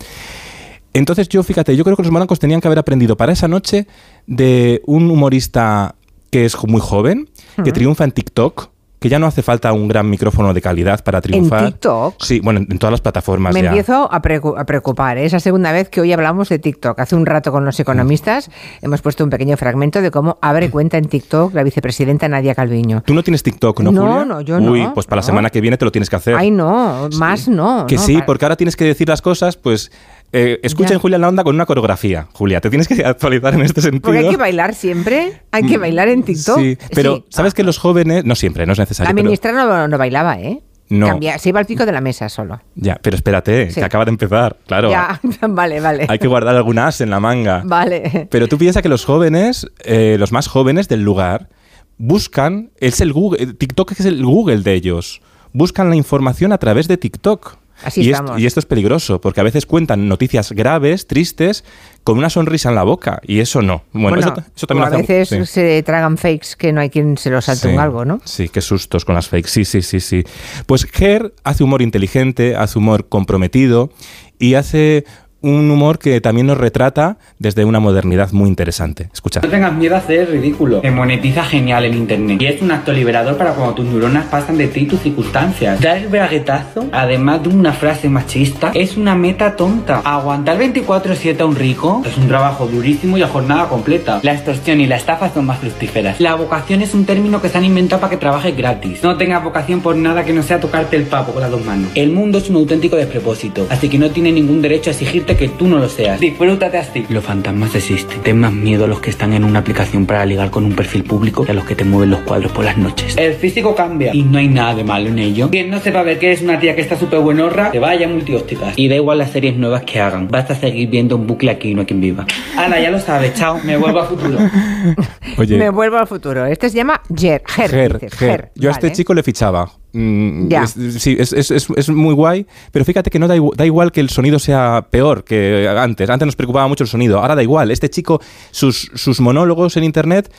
Entonces 0.93 1.29
yo, 1.29 1.43
fíjate, 1.43 1.75
yo 1.75 1.83
creo 1.83 1.95
que 1.95 2.03
los 2.03 2.11
morancos 2.11 2.39
tenían 2.39 2.61
que 2.61 2.67
haber 2.67 2.79
aprendido 2.79 3.15
para 3.17 3.31
esa 3.31 3.47
noche 3.47 3.87
de 4.25 4.81
un 4.85 5.09
humorista 5.11 5.95
que 6.31 6.45
es 6.45 6.57
muy 6.65 6.81
joven, 6.81 7.29
que 7.63 7.71
triunfa 7.71 8.03
en 8.03 8.11
TikTok, 8.11 8.69
que 8.99 9.09
ya 9.09 9.19
no 9.19 9.27
hace 9.27 9.43
falta 9.43 9.71
un 9.73 9.87
gran 9.87 10.09
micrófono 10.09 10.55
de 10.55 10.59
calidad 10.61 11.03
para 11.03 11.21
triunfar. 11.21 11.67
TikTok? 11.67 12.15
Sí, 12.19 12.39
bueno, 12.39 12.59
en, 12.61 12.67
en 12.71 12.79
todas 12.79 12.91
las 12.91 12.99
plataformas 13.01 13.53
Me 13.53 13.61
ya. 13.61 13.67
empiezo 13.67 14.11
a, 14.11 14.21
preocu- 14.23 14.59
a 14.59 14.65
preocupar. 14.65 15.19
¿eh? 15.19 15.25
Es 15.25 15.33
la 15.33 15.39
segunda 15.39 15.71
vez 15.71 15.87
que 15.89 16.01
hoy 16.01 16.11
hablamos 16.11 16.49
de 16.49 16.57
TikTok. 16.57 16.99
Hace 16.99 17.15
un 17.15 17.27
rato 17.27 17.51
con 17.51 17.63
los 17.63 17.79
economistas 17.79 18.49
hemos 18.81 19.03
puesto 19.03 19.23
un 19.23 19.29
pequeño 19.29 19.55
fragmento 19.55 20.01
de 20.01 20.09
cómo 20.09 20.39
abre 20.41 20.71
cuenta 20.71 20.97
en 20.97 21.05
TikTok 21.05 21.53
la 21.53 21.61
vicepresidenta 21.61 22.27
Nadia 22.27 22.55
Calviño. 22.55 23.03
Tú 23.05 23.13
no 23.13 23.23
tienes 23.23 23.43
TikTok, 23.43 23.81
¿no, 23.81 23.91
No, 23.91 24.01
Julia? 24.01 24.25
no, 24.25 24.41
yo 24.41 24.57
Uy, 24.57 24.81
no, 24.81 24.93
pues 24.95 25.05
para 25.05 25.17
la 25.17 25.23
semana 25.23 25.51
que 25.51 25.61
viene 25.61 25.77
te 25.77 25.85
lo 25.85 25.91
tienes 25.91 26.09
que 26.09 26.15
hacer. 26.15 26.35
Ay, 26.35 26.49
no, 26.49 27.07
más 27.19 27.47
no. 27.47 27.85
que 27.85 27.97
no, 27.97 28.01
sí, 28.01 28.13
para- 28.15 28.25
porque 28.25 28.45
ahora 28.45 28.55
tienes 28.57 28.75
que 28.75 28.83
decir 28.85 29.07
las 29.07 29.21
cosas, 29.21 29.55
pues... 29.57 29.91
eh, 30.31 30.59
escuchen 30.63 30.93
Ya. 30.97 30.99
Julia 30.99 31.15
en 31.15 31.21
la 31.21 31.29
onda 31.29 31.43
con 31.43 31.55
una 31.55 31.65
coreografía. 31.65 32.27
Julia, 32.33 32.59
te 32.61 32.69
tienes 32.69 32.87
que 32.87 33.03
actualizar 33.05 33.53
en 33.53 33.61
este 33.61 33.81
sentido. 33.81 34.01
Porque 34.03 34.19
hay 34.19 34.29
que 34.29 34.37
bailar 34.37 34.73
siempre. 34.75 35.41
Hay 35.51 35.63
que 35.63 35.77
bailar 35.77 36.07
en 36.09 36.23
TikTok. 36.23 36.59
Sí, 36.59 36.77
pero 36.93 37.17
Sí. 37.17 37.23
¿sabes 37.29 37.53
que 37.53 37.63
los 37.63 37.77
jóvenes... 37.77 38.25
No 38.25 38.35
siempre, 38.35 38.65
no 38.65 38.73
es 38.73 38.79
necesario. 38.79 39.09
La 39.09 39.15
pero- 39.15 39.23
ministra 39.25 39.51
no, 39.53 39.87
no 39.87 39.97
bailaba, 39.97 40.39
¿eh? 40.39 40.61
No. 40.89 41.07
Cambia- 41.07 41.37
se 41.37 41.49
iba 41.49 41.59
al 41.59 41.65
pico 41.65 41.85
de 41.85 41.91
la 41.91 41.99
mesa 41.99 42.29
solo. 42.29 42.61
Ya, 42.75 42.97
pero 43.01 43.15
espérate, 43.17 43.71
Sí. 43.71 43.75
que 43.81 43.83
acaba 43.85 44.05
de 44.05 44.11
empezar. 44.11 44.55
Claro, 44.67 44.89
Ya, 44.89 45.19
vale, 45.49 45.81
vale. 45.81 46.05
hay 46.07 46.17
que 46.19 46.27
guardar 46.27 46.55
algún 46.55 46.79
as 46.79 47.01
en 47.01 47.09
la 47.09 47.19
manga. 47.19 47.61
Vale. 47.65 48.27
Pero 48.31 48.47
tú 48.47 48.57
piensas 48.57 48.81
que 48.81 48.87
los 48.89 49.03
jóvenes, 49.03 49.67
eh, 49.83 50.15
los 50.17 50.31
más 50.31 50.47
jóvenes 50.47 50.87
del 50.87 51.01
lugar, 51.03 51.49
buscan, 51.97 52.71
es 52.79 53.01
el 53.01 53.11
Google, 53.13 53.53
TikTok 53.53 53.91
es 53.91 54.05
el 54.05 54.23
Google 54.23 54.59
de 54.61 54.73
ellos. 54.73 55.21
Buscan 55.53 55.89
la 55.89 55.95
información 55.95 56.53
a 56.53 56.57
través 56.57 56.87
de 56.87 56.97
TikTok. 56.97 57.57
Así 57.83 58.01
y, 58.01 58.11
estamos. 58.11 58.39
y 58.39 58.45
esto 58.45 58.59
es 58.59 58.65
peligroso, 58.65 59.21
porque 59.21 59.39
a 59.39 59.43
veces 59.43 59.65
cuentan 59.65 60.07
noticias 60.07 60.51
graves, 60.51 61.07
tristes, 61.07 61.63
con 62.03 62.17
una 62.17 62.29
sonrisa 62.29 62.69
en 62.69 62.75
la 62.75 62.83
boca. 62.83 63.19
Y 63.23 63.39
eso 63.39 63.61
no. 63.61 63.83
Bueno, 63.93 64.19
eso, 64.19 64.33
eso 64.55 64.67
también 64.67 64.89
o 64.89 64.93
a 64.93 64.97
veces 64.97 65.29
sí. 65.29 65.45
se 65.45 65.83
tragan 65.83 66.17
fakes 66.17 66.49
que 66.57 66.71
no 66.73 66.81
hay 66.81 66.89
quien 66.89 67.17
se 67.17 67.29
los 67.29 67.45
salte 67.45 67.67
un 67.67 67.79
algo, 67.79 68.05
¿no? 68.05 68.21
Sí, 68.23 68.49
qué 68.49 68.61
sustos 68.61 69.05
con 69.05 69.15
las 69.15 69.27
fakes. 69.27 69.49
Sí, 69.49 69.65
sí, 69.65 69.81
sí, 69.81 69.99
sí. 69.99 70.23
Pues 70.65 70.85
Ger 70.85 71.33
hace 71.43 71.63
humor 71.63 71.81
inteligente, 71.81 72.55
hace 72.55 72.79
humor 72.79 73.07
comprometido 73.07 73.91
y 74.39 74.55
hace 74.55 75.05
un 75.41 75.69
humor 75.69 75.99
que 75.99 76.19
también 76.21 76.47
nos 76.47 76.57
retrata 76.57 77.17
desde 77.39 77.65
una 77.65 77.79
modernidad 77.79 78.31
muy 78.31 78.49
interesante. 78.49 79.09
Escucha. 79.13 79.41
No 79.41 79.49
tengas 79.49 79.73
miedo 79.73 79.95
a 79.95 80.03
el 80.07 80.27
ridículo. 80.27 80.81
Te 80.81 80.91
monetiza 80.91 81.43
genial 81.43 81.85
en 81.85 81.93
internet. 81.93 82.41
Y 82.41 82.45
es 82.47 82.61
un 82.61 82.71
acto 82.71 82.91
liberador 82.91 83.37
para 83.37 83.53
cuando 83.53 83.75
tus 83.75 83.85
neuronas 83.85 84.25
pasan 84.25 84.57
de 84.57 84.67
ti 84.67 84.81
y 84.81 84.85
tus 84.85 85.01
circunstancias. 85.01 85.79
Dar 85.81 85.97
el 85.97 86.07
braguetazo, 86.07 86.87
además 86.91 87.43
de 87.43 87.49
una 87.49 87.73
frase 87.73 88.09
machista, 88.09 88.71
es 88.73 88.97
una 88.97 89.15
meta 89.15 89.55
tonta. 89.55 90.01
Aguantar 90.03 90.57
24-7 90.59 91.39
a 91.39 91.45
un 91.45 91.55
rico 91.55 92.01
es 92.05 92.17
un 92.17 92.27
trabajo 92.27 92.67
durísimo 92.67 93.17
y 93.17 93.21
a 93.21 93.27
jornada 93.27 93.67
completa. 93.67 94.19
La 94.23 94.33
extorsión 94.33 94.81
y 94.81 94.87
la 94.87 94.95
estafa 94.95 95.29
son 95.33 95.45
más 95.45 95.59
fructíferas. 95.59 96.19
La 96.19 96.35
vocación 96.35 96.81
es 96.81 96.93
un 96.93 97.05
término 97.05 97.41
que 97.41 97.49
se 97.49 97.57
han 97.57 97.65
inventado 97.65 98.01
para 98.01 98.11
que 98.11 98.17
trabajes 98.17 98.55
gratis. 98.55 99.03
No 99.03 99.17
tengas 99.17 99.43
vocación 99.43 99.81
por 99.81 99.95
nada 99.95 100.23
que 100.23 100.33
no 100.33 100.41
sea 100.43 100.59
tocarte 100.59 100.95
el 100.95 101.03
papo 101.03 101.31
con 101.33 101.41
las 101.41 101.51
dos 101.51 101.63
manos. 101.63 101.89
El 101.95 102.11
mundo 102.11 102.37
es 102.37 102.49
un 102.49 102.55
auténtico 102.57 102.95
despropósito, 102.95 103.67
así 103.69 103.89
que 103.89 103.97
no 103.97 104.09
tiene 104.09 104.31
ningún 104.31 104.61
derecho 104.61 104.89
a 104.89 104.93
que 105.35 105.49
tú 105.49 105.67
no 105.67 105.79
lo 105.79 105.89
seas. 105.89 106.19
Disfrútate 106.19 106.77
así. 106.77 107.05
Los 107.09 107.23
fantasmas 107.23 107.75
existen. 107.75 108.21
Ten 108.21 108.39
más 108.39 108.53
miedo 108.53 108.85
a 108.85 108.87
los 108.87 108.99
que 109.01 109.09
están 109.09 109.33
en 109.33 109.43
una 109.43 109.59
aplicación 109.59 110.05
para 110.05 110.25
ligar 110.25 110.49
con 110.49 110.63
un 110.65 110.73
perfil 110.73 111.03
público 111.03 111.43
que 111.43 111.51
a 111.51 111.53
los 111.53 111.65
que 111.65 111.75
te 111.75 111.83
mueven 111.83 112.11
los 112.11 112.21
cuadros 112.21 112.51
por 112.51 112.63
las 112.63 112.77
noches. 112.77 113.17
El 113.17 113.33
físico 113.33 113.75
cambia 113.75 114.13
y 114.13 114.23
no 114.23 114.37
hay 114.37 114.47
nada 114.47 114.75
de 114.75 114.83
malo 114.83 115.09
en 115.09 115.19
ello. 115.19 115.49
Quien 115.49 115.69
no 115.69 115.79
sepa 115.79 116.03
ver 116.03 116.19
que 116.19 116.27
eres 116.27 116.41
una 116.41 116.59
tía 116.59 116.75
que 116.75 116.81
está 116.81 116.97
súper 116.97 117.19
buenorra, 117.19 117.71
te 117.71 117.79
vaya 117.79 118.05
a 118.05 118.09
multiópticas. 118.09 118.77
Y 118.77 118.87
da 118.87 118.95
igual 118.95 119.17
las 119.17 119.31
series 119.31 119.57
nuevas 119.57 119.83
que 119.83 119.99
hagan. 119.99 120.27
Basta 120.27 120.55
seguir 120.55 120.89
viendo 120.89 121.15
un 121.15 121.27
bucle 121.27 121.51
aquí 121.51 121.69
y 121.69 121.73
no 121.73 121.81
hay 121.81 121.87
quien 121.87 122.01
viva. 122.01 122.25
Ana, 122.55 122.79
ya 122.79 122.91
lo 122.91 122.99
sabes. 122.99 123.33
Chao. 123.33 123.59
Me 123.63 123.77
vuelvo 123.77 123.99
a 123.99 124.05
futuro. 124.05 124.37
Oye, 125.37 125.57
Me 125.57 125.69
vuelvo 125.69 125.97
al 125.97 126.07
futuro. 126.07 126.45
Este 126.45 126.69
se 126.69 126.77
llama 126.77 127.01
Ger. 127.15 127.43
Ger. 127.45 127.69
Ger, 127.69 127.93
dices, 127.99 128.13
Ger. 128.17 128.29
Ger. 128.29 128.51
Yo 128.55 128.69
a 128.69 128.73
este 128.73 128.91
chico 128.91 129.13
le 129.13 129.23
fichaba. 129.23 129.69
Mm, 129.93 130.49
Ya. 130.49 130.63
es- 130.63 130.75
sí, 130.99 131.15
es, 131.17 131.33
es- 131.33 131.49
es- 131.51 131.67
es 131.75 131.89
muy 131.89 132.13
guay, 132.13 132.45
pero 132.71 132.83
fíjate 132.85 133.09
que 133.09 133.19
no 133.19 133.27
da, 133.27 133.35
igu- 133.37 133.55
da 133.55 133.65
igual 133.65 133.91
que 133.91 134.01
el 134.01 134.09
sonido 134.09 134.37
sea 134.37 134.87
peor 134.91 135.23
que 135.23 135.67
antes. 135.67 136.09
Antes 136.09 136.25
nos 136.25 136.35
preocupaba 136.35 136.67
mucho 136.67 136.83
el 136.83 136.89
sonido, 136.89 137.19
ahora 137.19 137.35
da 137.35 137.43
igual. 137.43 137.71
Este 137.71 137.89
chico, 137.89 138.21
sus, 138.51 138.91
sus 138.93 139.19
monólogos 139.21 139.77
en 139.77 139.83
internet 139.85 140.31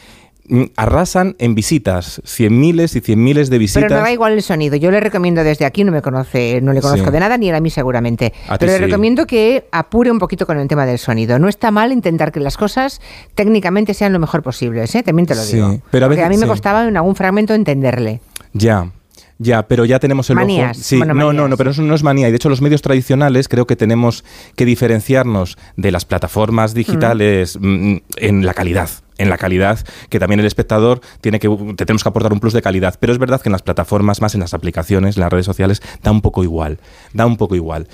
mm, 0.50 0.62
arrasan 0.76 1.34
en 1.38 1.54
visitas, 1.54 2.22
cien 2.24 2.58
miles 2.58 2.96
y 2.96 3.00
cien 3.00 3.22
miles 3.22 3.50
de 3.50 3.58
visitas. 3.58 3.82
Pero 3.84 3.96
no 3.96 4.02
da 4.02 4.10
igual 4.12 4.32
el 4.32 4.42
sonido. 4.42 4.76
Yo 4.76 4.90
le 4.90 4.98
recomiendo 5.00 5.44
desde 5.44 5.66
aquí, 5.66 5.84
no 5.84 5.92
me 5.92 6.00
conoce, 6.02 6.60
no 6.62 6.72
le 6.72 6.80
conozco 6.80 7.06
Sí. 7.06 7.12
de 7.12 7.20
nada, 7.20 7.36
ni 7.36 7.48
él 7.50 7.54
a 7.54 7.60
mí 7.60 7.68
seguramente. 7.68 8.32
A 8.48 8.56
Pero 8.58 8.72
le 8.72 8.78
sí. 8.78 8.84
recomiendo 8.84 9.26
que 9.26 9.66
apure 9.72 10.10
un 10.10 10.18
poquito 10.18 10.46
con 10.46 10.58
el 10.58 10.66
tema 10.68 10.86
del 10.86 10.98
sonido. 10.98 11.38
No 11.38 11.48
está 11.48 11.70
mal 11.70 11.92
intentar 11.92 12.32
que 12.32 12.40
las 12.40 12.56
cosas 12.56 13.00
técnicamente 13.34 13.92
sean 13.92 14.12
lo 14.14 14.18
mejor 14.20 14.42
posibles, 14.42 14.94
¿eh? 14.94 15.02
también 15.02 15.26
te 15.26 15.34
lo 15.34 15.42
Sí, 15.42 15.56
digo. 15.56 15.80
pero 15.90 16.06
a 16.06 16.08
Porque 16.08 16.22
veces- 16.22 16.36
mí 16.38 16.40
me 16.42 16.46
costaba 16.48 16.86
en 16.88 16.96
algún 16.96 17.14
fragmento 17.14 17.52
entenderle. 17.54 18.20
Ya. 18.54 18.90
Ya, 19.38 19.68
pero 19.68 19.84
ya 19.84 20.00
tenemos 20.00 20.28
el 20.30 20.36
Manías, 20.36 20.76
ojo. 20.76 20.84
Sí, 20.84 20.96
bueno, 20.96 21.14
no, 21.14 21.20
no, 21.20 21.26
manías. 21.26 21.50
no, 21.50 21.56
pero 21.56 21.70
eso 21.70 21.82
no 21.82 21.94
es 21.94 22.02
manía. 22.02 22.28
Y 22.28 22.32
de 22.32 22.36
hecho, 22.36 22.48
los 22.48 22.60
medios 22.60 22.82
tradicionales 22.82 23.48
creo 23.48 23.66
que 23.66 23.76
tenemos 23.76 24.24
que 24.56 24.64
diferenciarnos 24.64 25.56
de 25.76 25.92
las 25.92 26.04
plataformas 26.04 26.74
digitales 26.74 27.56
mm, 27.60 27.96
en 28.16 28.44
la 28.44 28.54
calidad. 28.54 28.90
En 29.16 29.28
la 29.30 29.38
calidad 29.38 29.80
que 30.10 30.20
también 30.20 30.38
el 30.40 30.46
espectador 30.46 31.00
tiene 31.20 31.40
que 31.40 31.48
te 31.48 31.86
tenemos 31.86 32.02
que 32.02 32.08
aportar 32.08 32.32
un 32.32 32.40
plus 32.40 32.52
de 32.52 32.62
calidad. 32.62 32.96
Pero 32.98 33.12
es 33.12 33.18
verdad 33.18 33.40
que 33.40 33.48
en 33.48 33.52
las 33.52 33.62
plataformas, 33.62 34.20
más 34.20 34.34
en 34.34 34.40
las 34.40 34.54
aplicaciones, 34.54 35.16
en 35.16 35.22
las 35.22 35.32
redes 35.32 35.46
sociales, 35.46 35.82
da 36.02 36.10
un 36.10 36.20
poco 36.20 36.42
igual. 36.42 36.78
Da 37.12 37.24
un 37.24 37.36
poco 37.36 37.54
igual. 37.54 37.88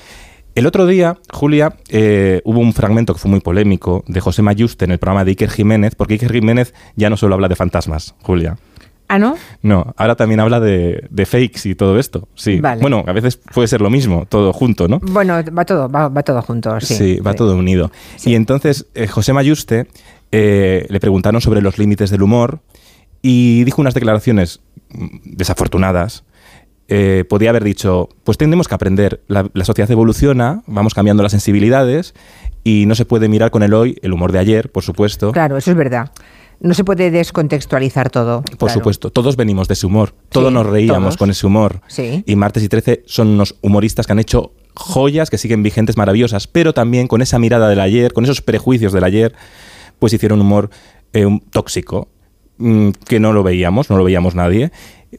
El 0.54 0.66
otro 0.66 0.86
día, 0.86 1.18
Julia, 1.32 1.76
eh, 1.88 2.40
hubo 2.44 2.60
un 2.60 2.72
fragmento 2.72 3.12
que 3.12 3.18
fue 3.18 3.30
muy 3.30 3.40
polémico 3.40 4.04
de 4.06 4.20
José 4.20 4.40
Mayuste 4.40 4.84
en 4.84 4.92
el 4.92 4.98
programa 4.98 5.24
de 5.24 5.32
Iker 5.32 5.50
Jiménez, 5.50 5.96
porque 5.96 6.14
Iker 6.14 6.32
Jiménez 6.32 6.74
ya 6.94 7.10
no 7.10 7.16
solo 7.16 7.34
habla 7.34 7.48
de 7.48 7.56
fantasmas, 7.56 8.14
Julia. 8.22 8.56
¿Ah, 9.08 9.18
no? 9.18 9.37
No, 9.62 9.94
ahora 9.96 10.16
también 10.16 10.40
habla 10.40 10.61
de, 10.61 11.06
de 11.11 11.26
fakes 11.26 11.68
y 11.68 11.75
todo 11.75 11.99
esto. 11.99 12.28
Sí. 12.34 12.61
Vale. 12.61 12.80
Bueno, 12.80 13.04
a 13.06 13.12
veces 13.12 13.37
puede 13.37 13.68
ser 13.68 13.80
lo 13.80 13.90
mismo, 13.90 14.26
todo 14.28 14.52
junto, 14.52 14.88
¿no? 14.88 14.99
Bueno, 15.00 15.34
va 15.56 15.64
todo, 15.64 15.88
va, 15.88 16.08
va 16.08 16.23
todo 16.23 16.40
junto, 16.42 16.80
sí. 16.80 17.16
va 17.20 17.34
todo 17.34 17.56
unido. 17.56 17.90
Y 18.25 18.34
entonces 18.34 18.87
eh, 18.94 19.06
José 19.06 19.32
Mayuste 19.32 19.87
eh, 20.32 20.87
le 20.88 21.00
preguntaron 21.00 21.40
sobre 21.40 21.61
los 21.61 21.78
límites 21.78 22.11
del 22.11 22.23
humor 22.23 22.61
y 23.20 23.64
dijo 23.64 23.80
unas 23.80 23.94
declaraciones 23.94 24.61
mm, 24.90 25.06
desafortunadas 25.25 26.25
eh, 26.88 27.25
podía 27.28 27.49
haber 27.49 27.64
dicho, 27.64 28.11
pues 28.25 28.37
tenemos 28.37 28.68
que 28.68 28.75
aprender, 28.75 29.23
la, 29.26 29.49
la 29.54 29.64
sociedad 29.64 29.90
evoluciona, 29.90 30.62
vamos 30.66 30.92
cambiando 30.92 31.23
las 31.23 31.32
sensibilidades 31.32 32.14
y 32.62 32.84
no 32.87 32.94
se 32.94 33.06
puede 33.06 33.28
mirar 33.28 33.50
con 33.50 33.62
el 33.62 33.73
hoy 33.73 33.99
el 34.02 34.12
humor 34.12 34.32
de 34.32 34.38
ayer, 34.38 34.70
por 34.70 34.82
supuesto. 34.82 35.32
Claro, 35.32 35.56
eso 35.56 35.70
es 35.70 35.76
verdad. 35.76 36.11
No 36.64 36.73
se 36.75 36.83
puede 36.83 37.11
descontextualizar 37.11 38.09
todo. 38.11 38.40
Por 38.42 38.56
claro. 38.56 38.75
supuesto, 38.75 39.11
todos 39.11 39.37
venimos 39.37 39.68
de 39.68 39.75
ese 39.75 39.87
humor, 39.87 40.14
todos 40.30 40.49
Sí, 40.49 40.54
nos 40.54 40.66
reíamos 40.66 41.02
todos. 41.02 41.16
con 41.18 41.30
ese 41.30 41.47
humor. 41.47 41.83
Sí. 41.88 42.25
Y 42.26 42.37
Martes 42.37 42.62
y 42.62 42.68
13 42.68 43.02
son 43.06 43.28
unos 43.28 43.54
humoristas 43.61 44.06
que 44.06 44.12
han 44.12 44.18
hecho 44.18 44.52
joyas 44.75 45.28
que 45.28 45.37
siguen 45.37 45.62
vigentes, 45.62 45.97
maravillosas, 45.99 46.47
pero 46.47 46.73
también 46.73 47.06
con 47.06 47.21
esa 47.21 47.38
mirada 47.38 47.68
del 47.68 47.80
ayer, 47.80 48.12
con 48.14 48.25
esos 48.25 48.40
prejuicios 48.40 48.92
del 48.94 49.04
ayer, 49.04 49.35
pues 49.99 50.14
hicieron 50.14 50.40
humor 50.40 50.71
eh, 51.12 51.26
tóxico, 51.50 52.09
que 52.58 53.20
no 53.20 53.32
lo 53.32 53.42
veíamos, 53.42 53.90
no 53.90 53.96
lo 53.96 54.04
veíamos 54.04 54.34
nadie, 54.34 54.70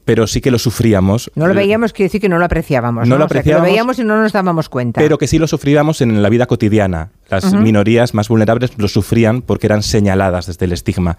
pero 0.03 0.27
sí 0.27 0.41
que 0.41 0.51
lo 0.51 0.59
sufríamos. 0.59 1.31
No 1.35 1.47
lo 1.47 1.53
veíamos, 1.53 1.93
quiere 1.93 2.07
decir 2.07 2.21
que 2.21 2.29
no 2.29 2.37
lo 2.37 2.45
apreciábamos. 2.45 3.07
No 3.07 3.15
No, 3.15 3.19
lo 3.19 3.25
O 3.25 3.27
sea, 3.27 3.35
que 3.35 3.39
apreciábamos, 3.39 3.69
veíamos 3.69 3.99
y 3.99 4.03
no 4.03 4.21
nos 4.21 4.33
dábamos 4.33 4.69
cuenta. 4.69 4.99
Pero 4.99 5.17
que 5.17 5.27
sí 5.27 5.37
lo 5.39 5.47
sufríamos 5.47 6.01
en 6.01 6.21
la 6.21 6.29
vida 6.29 6.45
cotidiana. 6.45 7.11
Las 7.29 7.53
minorías 7.53 8.13
más 8.13 8.27
vulnerables 8.29 8.77
lo 8.77 8.87
sufrían 8.87 9.41
porque 9.41 9.67
eran 9.67 9.83
señaladas 9.83 10.47
desde 10.47 10.65
el 10.65 10.73
estigma. 10.73 11.17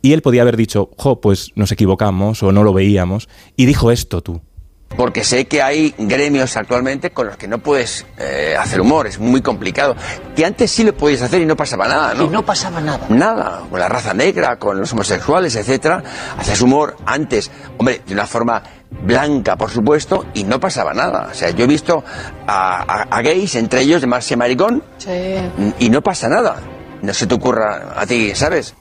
Y 0.00 0.12
él 0.12 0.22
podía 0.22 0.42
haber 0.42 0.56
dicho, 0.56 0.90
jo, 0.96 1.20
pues 1.20 1.52
nos 1.54 1.72
equivocamos 1.72 2.42
o 2.42 2.52
no 2.52 2.64
lo 2.64 2.72
veíamos. 2.72 3.28
Y 3.56 3.66
dijo 3.66 3.90
esto 3.90 4.22
tú. 4.22 4.40
Porque 4.96 5.24
sé 5.24 5.46
que 5.46 5.62
hay 5.62 5.94
gremios 5.98 6.56
actualmente 6.56 7.10
con 7.10 7.26
los 7.26 7.36
que 7.36 7.48
no 7.48 7.58
puedes 7.58 8.04
eh, 8.18 8.54
hacer 8.58 8.80
humor, 8.80 9.06
es 9.06 9.18
muy 9.18 9.40
complicado. 9.40 9.96
Que 10.36 10.44
antes 10.44 10.70
sí 10.70 10.84
lo 10.84 10.94
podías 10.96 11.22
hacer 11.22 11.40
y 11.40 11.46
no 11.46 11.56
pasaba 11.56 11.88
nada, 11.88 12.14
¿no? 12.14 12.24
Y 12.24 12.28
no 12.28 12.44
pasaba 12.44 12.80
nada. 12.80 13.06
Nada, 13.08 13.62
con 13.70 13.80
la 13.80 13.88
raza 13.88 14.12
negra, 14.14 14.58
con 14.58 14.78
los 14.78 14.92
homosexuales, 14.92 15.56
etcétera. 15.56 16.02
Hacías 16.38 16.60
humor 16.60 16.96
antes, 17.06 17.50
hombre, 17.78 18.02
de 18.06 18.12
una 18.14 18.26
forma 18.26 18.62
blanca, 18.90 19.56
por 19.56 19.70
supuesto, 19.70 20.26
y 20.34 20.44
no 20.44 20.60
pasaba 20.60 20.92
nada. 20.92 21.28
O 21.30 21.34
sea, 21.34 21.50
yo 21.50 21.64
he 21.64 21.68
visto 21.68 22.04
a, 22.46 22.82
a- 22.82 23.02
a 23.10 23.22
gays, 23.22 23.54
entre 23.54 23.80
ellos 23.80 24.00
de 24.02 24.06
Marcia 24.06 24.36
Maricón, 24.36 24.82
y 25.78 25.88
no 25.90 26.02
pasa 26.02 26.28
nada. 26.28 26.56
No 27.00 27.12
se 27.14 27.26
te 27.26 27.34
ocurra 27.34 27.94
a 27.96 28.06
ti, 28.06 28.34
¿sabes? 28.34 28.74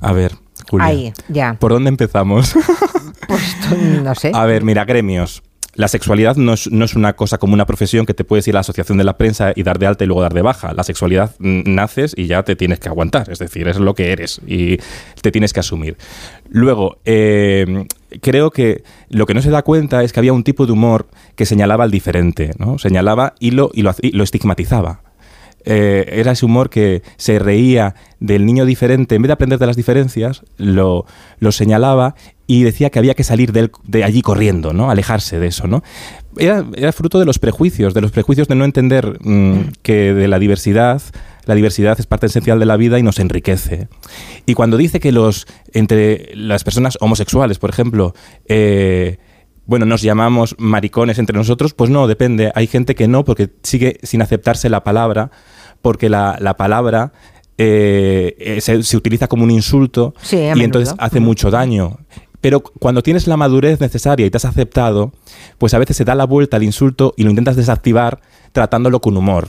A 0.00 0.12
ver, 0.12 0.32
Julia. 0.70 0.86
Ahí, 0.86 1.12
ya. 1.28 1.56
¿Por 1.58 1.72
dónde 1.72 1.88
empezamos? 1.88 2.54
No 4.02 4.14
sé. 4.14 4.30
A 4.34 4.44
ver, 4.46 4.62
mira, 4.62 4.84
gremios. 4.84 5.42
La 5.74 5.88
sexualidad 5.88 6.36
no 6.36 6.54
es, 6.54 6.70
no 6.70 6.86
es 6.86 6.94
una 6.94 7.12
cosa 7.14 7.36
como 7.36 7.52
una 7.52 7.66
profesión 7.66 8.06
que 8.06 8.14
te 8.14 8.24
puedes 8.24 8.48
ir 8.48 8.54
a 8.54 8.56
la 8.56 8.60
asociación 8.60 8.96
de 8.96 9.04
la 9.04 9.18
prensa 9.18 9.52
y 9.54 9.62
dar 9.62 9.78
de 9.78 9.86
alta 9.86 10.04
y 10.04 10.06
luego 10.06 10.22
dar 10.22 10.32
de 10.32 10.40
baja. 10.40 10.72
La 10.72 10.84
sexualidad 10.84 11.32
mm, 11.38 11.62
naces 11.74 12.14
y 12.16 12.28
ya 12.28 12.42
te 12.44 12.56
tienes 12.56 12.78
que 12.80 12.88
aguantar, 12.88 13.28
es 13.30 13.38
decir, 13.40 13.68
es 13.68 13.76
lo 13.78 13.94
que 13.94 14.10
eres 14.12 14.40
y 14.46 14.78
te 15.20 15.30
tienes 15.32 15.52
que 15.52 15.60
asumir. 15.60 15.98
Luego, 16.48 16.96
eh, 17.04 17.86
creo 18.22 18.50
que 18.52 18.84
lo 19.10 19.26
que 19.26 19.34
no 19.34 19.42
se 19.42 19.50
da 19.50 19.62
cuenta 19.62 20.02
es 20.02 20.14
que 20.14 20.20
había 20.20 20.32
un 20.32 20.44
tipo 20.44 20.64
de 20.64 20.72
humor 20.72 21.08
que 21.34 21.44
señalaba 21.44 21.84
al 21.84 21.90
diferente, 21.90 22.52
¿no? 22.58 22.78
Señalaba 22.78 23.34
y 23.38 23.50
lo, 23.50 23.70
y 23.74 23.82
lo, 23.82 23.90
hac- 23.90 24.00
y 24.00 24.12
lo 24.12 24.24
estigmatizaba. 24.24 25.02
Eh, 25.68 26.06
era 26.12 26.30
ese 26.30 26.46
humor 26.46 26.70
que 26.70 27.02
se 27.16 27.40
reía 27.40 27.96
del 28.20 28.46
niño 28.46 28.64
diferente, 28.64 29.16
en 29.16 29.22
vez 29.22 29.28
de 29.28 29.32
aprender 29.32 29.58
de 29.58 29.66
las 29.66 29.74
diferencias, 29.74 30.44
lo, 30.56 31.06
lo 31.40 31.50
señalaba 31.50 32.14
y 32.46 32.62
decía 32.62 32.90
que 32.90 33.00
había 33.00 33.14
que 33.14 33.24
salir 33.24 33.50
de, 33.52 34.04
allí 34.04 34.22
corriendo, 34.22 34.72
¿no? 34.72 34.90
Alejarse 34.90 35.40
de 35.40 35.48
eso, 35.48 35.66
¿no? 35.66 35.82
Era, 36.36 36.64
era 36.76 36.92
fruto 36.92 37.18
de 37.18 37.24
los 37.24 37.40
prejuicios, 37.40 37.94
de 37.94 38.00
los 38.00 38.12
prejuicios 38.12 38.46
de 38.46 38.54
no 38.54 38.64
entender 38.64 39.18
mm, 39.20 39.72
que 39.82 40.14
de 40.14 40.28
la 40.28 40.38
diversidad, 40.38 41.02
la 41.46 41.56
diversidad 41.56 41.98
es 41.98 42.06
parte 42.06 42.26
esencial 42.26 42.60
de 42.60 42.66
la 42.66 42.76
vida 42.76 43.00
y 43.00 43.02
nos 43.02 43.18
enriquece. 43.18 43.88
Y 44.46 44.54
cuando 44.54 44.76
dice 44.76 45.00
que 45.00 45.10
los 45.10 45.48
entre 45.72 46.30
las 46.36 46.62
personas 46.62 46.96
homosexuales, 47.00 47.58
por 47.58 47.70
ejemplo, 47.70 48.14
eh, 48.46 49.18
bueno, 49.66 49.84
nos 49.84 50.02
llamamos 50.02 50.54
maricones 50.58 51.18
entre 51.18 51.36
nosotros, 51.36 51.74
pues 51.74 51.90
no, 51.90 52.06
depende. 52.06 52.52
Hay 52.54 52.68
gente 52.68 52.94
que 52.94 53.08
no, 53.08 53.24
porque 53.24 53.50
sigue 53.64 53.98
sin 54.04 54.22
aceptarse 54.22 54.68
la 54.68 54.84
palabra, 54.84 55.32
porque 55.82 56.08
la, 56.08 56.36
la 56.40 56.56
palabra 56.56 57.12
eh, 57.58 58.36
eh, 58.38 58.60
se, 58.60 58.82
se 58.82 58.96
utiliza 58.96 59.28
como 59.28 59.44
un 59.44 59.50
insulto 59.50 60.14
Sí, 60.20 60.36
y 60.36 60.62
entonces 60.62 60.94
hace 60.98 61.20
mucho 61.20 61.50
daño. 61.50 61.98
Pero 62.40 62.60
cuando 62.60 63.02
tienes 63.02 63.26
la 63.26 63.36
madurez 63.36 63.80
necesaria 63.80 64.26
y 64.26 64.30
te 64.30 64.36
has 64.36 64.44
aceptado, 64.44 65.12
pues 65.58 65.74
a 65.74 65.78
veces 65.78 65.96
se 65.96 66.04
da 66.04 66.14
la 66.14 66.26
vuelta 66.26 66.58
al 66.58 66.62
insulto 66.62 67.14
y 67.16 67.24
lo 67.24 67.30
intentas 67.30 67.56
desactivar 67.56 68.20
tratándolo 68.52 69.00
con 69.00 69.16
humor. 69.16 69.48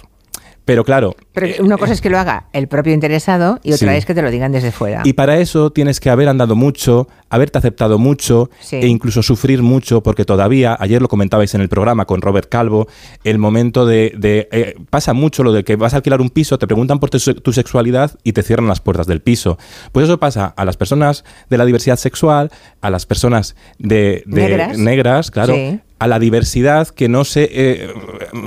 Pero 0.67 0.83
claro, 0.83 1.15
Pero 1.31 1.63
una 1.63 1.77
cosa 1.77 1.93
es 1.93 2.01
que 2.01 2.09
lo 2.09 2.19
haga 2.19 2.47
el 2.51 2.67
propio 2.67 2.93
interesado 2.93 3.59
y 3.63 3.71
otra 3.71 3.93
Sí. 3.93 3.97
es 3.99 4.05
que 4.05 4.13
te 4.13 4.21
lo 4.21 4.29
digan 4.29 4.51
desde 4.51 4.73
fuera. 4.73 5.01
Y 5.05 5.13
para 5.13 5.37
eso 5.37 5.71
tienes 5.71 6.01
que 6.01 6.09
haber 6.09 6.27
andado 6.27 6.55
mucho, 6.57 7.07
haberte 7.29 7.57
aceptado 7.57 7.97
mucho 7.97 8.49
Sí. 8.59 8.75
e 8.75 8.87
incluso 8.87 9.23
sufrir 9.23 9.63
mucho, 9.63 10.03
porque 10.03 10.25
todavía, 10.25 10.75
ayer 10.77 11.01
lo 11.01 11.07
comentabais 11.07 11.55
en 11.55 11.61
el 11.61 11.69
programa 11.69 12.03
con 12.03 12.21
Robert 12.21 12.49
Calvo, 12.49 12.87
el 13.23 13.37
momento 13.37 13.85
de... 13.85 14.11
de, 14.17 14.49
eh, 14.51 14.75
pasa 14.89 15.13
mucho 15.13 15.41
lo 15.43 15.53
de 15.53 15.63
que 15.63 15.77
vas 15.77 15.93
a 15.93 15.97
alquilar 15.97 16.19
un 16.19 16.29
piso, 16.29 16.57
te 16.57 16.67
preguntan 16.67 16.99
por 16.99 17.09
tu, 17.09 17.19
se- 17.19 17.33
tu 17.35 17.53
sexualidad 17.53 18.11
y 18.23 18.33
te 18.33 18.43
cierran 18.43 18.67
las 18.67 18.81
puertas 18.81 19.07
del 19.07 19.21
piso. 19.21 19.57
Pues 19.93 20.03
eso 20.03 20.19
pasa 20.19 20.47
a 20.57 20.65
las 20.65 20.75
personas 20.75 21.23
de 21.49 21.57
la 21.57 21.63
diversidad 21.63 21.95
sexual, 21.95 22.51
a 22.81 22.89
las 22.89 23.05
personas 23.05 23.55
de, 23.79 24.21
de- 24.25 24.41
Negras. 24.41 24.77
negras, 24.77 25.31
claro, 25.31 25.53
Sí. 25.55 25.79
A 25.99 26.07
la 26.07 26.19
diversidad 26.19 26.87
que 26.89 27.09
no 27.09 27.23
se 27.25 27.49
eh, 27.51 27.87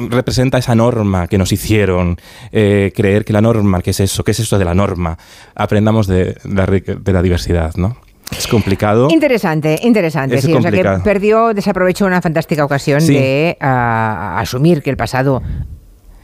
representa 0.09 0.59
esa 0.59 0.75
norma 0.75 1.26
que 1.28 1.38
nos 1.38 1.52
hicieron 1.52 2.16
eh, 2.52 2.92
creer 2.95 3.25
que 3.25 3.33
la 3.33 3.40
norma, 3.40 3.83
¿qué 3.83 3.90
es 3.90 4.00
eso? 4.00 4.23
¿Qué 4.25 4.30
es 4.30 4.40
eso 4.40 4.59
de 4.59 4.64
la 4.64 4.75
norma? 4.75 5.19
Aprendamos 5.54 6.07
de, 6.07 6.37
la, 6.45 6.66
de 6.66 7.12
la 7.12 7.23
diversidad, 7.23 7.75
¿no? 7.76 7.97
Es 8.37 8.47
complicado. 8.47 9.09
Interesante, 9.11 9.80
interesante. 9.83 10.37
Es 10.37 10.45
sí, 10.45 10.54
o 10.54 10.62
sea 10.62 10.71
que 10.71 10.85
perdió, 11.02 11.52
desaprovechó 11.52 12.07
una 12.07 12.23
fantástica 12.23 12.64
ocasión 12.64 13.00
Sí. 13.00 13.14
de 13.14 13.57
ah, 13.61 14.38
asumir 14.38 14.83
que 14.83 14.90
el 14.90 14.97
pasado 14.97 15.42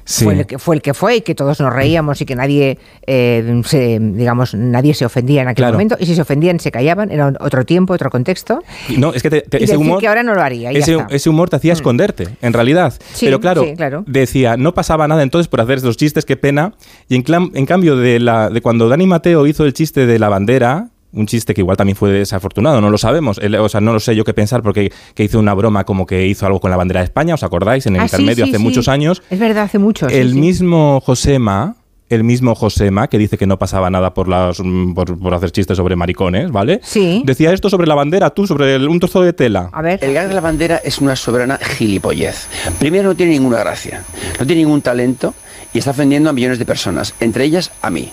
Sí. 0.09 0.25
fue, 0.25 0.35
el 0.35 0.47
que, 0.47 0.59
fue 0.59 0.77
el 0.77 0.83
que 0.83 0.95
fue 0.95 1.17
y 1.17 1.21
que 1.21 1.35
todos 1.35 1.61
nos 1.61 1.73
reíamos 1.73 2.21
y 2.21 2.27
que 2.27 2.37
nadie, 2.37 2.79
eh, 3.09 3.61
se, 3.67 3.99
digamos, 4.01 4.55
nadie 4.55 4.95
se 4.95 5.05
ofendía 5.05 5.43
en 5.43 5.49
aquel 5.49 5.63
Claro. 5.65 5.73
momento. 5.75 5.97
Y 5.99 6.07
si 6.07 6.15
se 6.15 6.23
ofendían, 6.23 6.61
se 6.61 6.71
callaban. 6.71 7.11
Era 7.11 7.33
otro 7.41 7.65
tiempo, 7.67 7.93
otro 7.93 8.09
contexto. 8.09 8.63
No, 8.97 9.13
es 9.13 9.23
que 9.23 9.31
te- 9.31 9.41
te- 9.43 9.59
y 9.59 9.65
ese 9.65 9.73
decir 9.73 9.85
humor. 9.87 9.99
que 10.01 10.07
ahora 10.09 10.23
no 10.23 10.35
lo 10.35 10.41
haría. 10.43 10.71
y 10.71 10.75
ya 10.75 10.79
Ese, 10.81 10.93
está. 10.93 11.05
Mm. 11.05 11.09
ese 11.11 11.29
humor 11.29 11.51
te 11.51 11.57
hacía 11.57 11.73
esconderte, 11.73 12.29
en 12.41 12.53
realidad. 12.53 12.95
Sí, 13.15 13.27
Pero 13.27 13.41
claro, 13.41 13.65
sí, 13.65 13.75
claro. 13.77 14.05
decía, 14.07 14.57
no 14.57 14.73
pasaba 14.75 15.09
nada 15.09 15.23
entonces 15.25 15.49
por 15.49 15.61
hacer 15.61 15.79
esos 15.79 15.97
chistes, 15.97 16.25
qué 16.25 16.37
pena. 16.37 16.73
Y 17.09 17.17
en, 17.17 17.25
en 17.55 17.67
cambio, 17.67 17.97
de, 17.97 18.21
la, 18.21 18.49
de 18.49 18.61
cuando 18.61 18.89
Dani 18.89 19.07
Mateo 19.07 19.47
hizo 19.47 19.65
el 19.65 19.73
chiste 19.73 20.07
de 20.07 20.19
la 20.21 20.29
bandera, 20.29 20.89
un 21.17 21.27
chiste 21.27 21.53
que 21.55 21.63
igual 21.63 21.77
también 21.77 21.97
fue 21.97 22.11
desafortunado, 22.13 22.81
no 22.81 22.91
lo 22.91 22.99
sabemos. 22.99 23.39
Él- 23.43 23.57
o 23.57 23.69
sea, 23.69 23.81
no 23.81 23.93
lo 23.93 23.99
sé 24.01 24.15
yo 24.15 24.23
qué 24.25 24.35
pensar 24.35 24.63
porque 24.63 24.93
que 25.15 25.25
hizo 25.25 25.39
una 25.39 25.55
broma 25.55 25.83
como 25.85 26.07
que 26.07 26.27
hizo 26.27 26.47
algo 26.47 26.61
con 26.61 26.71
la 26.71 26.77
bandera 26.77 27.01
de 27.01 27.05
España, 27.07 27.35
¿os 27.35 27.43
acordáis? 27.43 27.87
En 27.87 27.97
el 27.97 28.03
Ah, 28.03 28.05
intermedio 28.05 28.45
sí, 28.45 28.51
hace 28.51 28.59
sí. 28.59 28.63
muchos 28.63 28.87
años. 28.89 29.23
Es 29.31 29.39
verdad, 29.41 29.65
hace 29.65 29.79
mucho. 29.79 30.09
sí, 30.09 30.15
el 30.15 30.33
sí. 30.33 30.39
mismo 30.39 31.01
Josema, 31.01 31.77
el 32.09 32.23
mismo 32.23 32.55
Josema, 32.55 33.09
que 33.09 33.19
dice 33.19 33.37
que 33.37 33.47
no 33.49 33.59
pasaba 33.59 33.91
nada 33.91 34.15
por, 34.15 34.29
las, 34.29 34.61
mm, 34.63 34.95
por, 34.95 35.19
por 35.19 35.35
hacer 35.35 35.51
chistes 35.51 35.77
sobre 35.77 35.97
maricones, 35.97 36.53
¿vale? 36.53 36.79
Sí. 36.85 37.23
Decía 37.25 37.53
esto 37.53 37.69
sobre 37.69 37.89
la 37.89 37.97
bandera, 37.97 38.31
tú, 38.31 38.47
sobre 38.47 38.77
el- 38.77 38.87
un 38.89 39.01
trozo 39.01 39.23
de 39.23 39.33
tela. 39.33 39.71
A 39.73 39.83
ver. 39.83 39.99
El 40.05 40.13
gag 40.15 40.29
de 40.29 40.35
la 40.35 40.41
bandera 40.41 40.77
es 40.85 40.99
una 41.01 41.17
soberana 41.17 41.59
gilipollez. 41.59 42.47
Primero, 42.79 43.09
no 43.09 43.15
tiene 43.17 43.33
ninguna 43.33 43.59
gracia, 43.59 44.05
no 44.39 44.47
tiene 44.47 44.63
ningún 44.63 44.83
talento 44.83 45.35
y 45.73 45.79
está 45.79 45.91
ofendiendo 45.91 46.31
a 46.31 46.33
millones 46.33 46.59
de 46.61 46.65
personas, 46.65 47.13
entre 47.21 47.45
ellas 47.45 47.73
a 47.83 47.91
mí. 47.91 48.13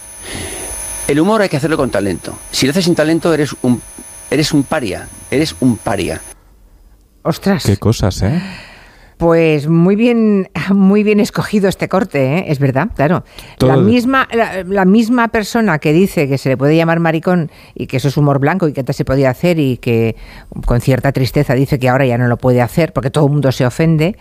El 1.08 1.20
humor 1.20 1.42
hay 1.42 1.50
que 1.50 1.58
hacerlo 1.58 1.76
con 1.76 1.90
talento. 1.90 2.34
Si 2.52 2.66
lo 2.66 2.72
haces 2.72 2.86
sin 2.86 2.96
talento, 2.96 3.34
eres 3.34 3.54
un, 3.62 3.82
eres 4.32 4.54
un 4.54 4.64
paria. 4.64 5.08
Eres 5.30 5.56
un 5.60 5.78
paria. 5.78 6.22
Ostras. 7.24 7.64
Qué 7.66 7.78
cosas, 7.78 8.22
¿eh? 8.22 8.42
Pues 9.18 9.68
muy 9.68 9.96
bien, 9.96 10.50
muy 10.74 11.04
bien 11.04 11.20
escogido 11.20 11.70
este 11.70 11.88
corte, 11.88 12.40
¿eh? 12.40 12.46
es 12.48 12.60
verdad, 12.60 12.90
claro. 12.96 13.24
Todo 13.58 13.70
La 13.70 13.78
misma, 13.78 14.28
la, 14.34 14.64
la 14.64 14.86
misma 14.86 15.28
persona 15.28 15.80
que 15.80 15.94
dice 15.94 16.28
que 16.28 16.38
se 16.38 16.50
le 16.50 16.58
puede 16.58 16.76
llamar 16.76 17.00
maricón 17.00 17.52
y 17.76 17.88
que 17.88 17.98
eso 17.98 18.08
es 18.08 18.18
humor 18.18 18.40
blanco 18.40 18.68
y 18.68 18.74
que 18.74 18.80
antes 18.82 18.96
se 18.96 19.06
podía 19.06 19.30
hacer 19.30 19.60
y 19.60 19.78
que 19.78 20.16
con 20.66 20.82
cierta 20.82 21.12
tristeza 21.12 21.54
dice 21.54 21.80
que 21.80 21.90
ahora 21.90 22.06
ya 22.06 22.18
no 22.18 22.28
lo 22.28 22.38
puede 22.38 22.62
hacer 22.62 22.92
porque 22.92 23.12
todo 23.12 23.28
el 23.28 23.32
mundo 23.32 23.52
se 23.52 23.66
ofende, 23.66 24.18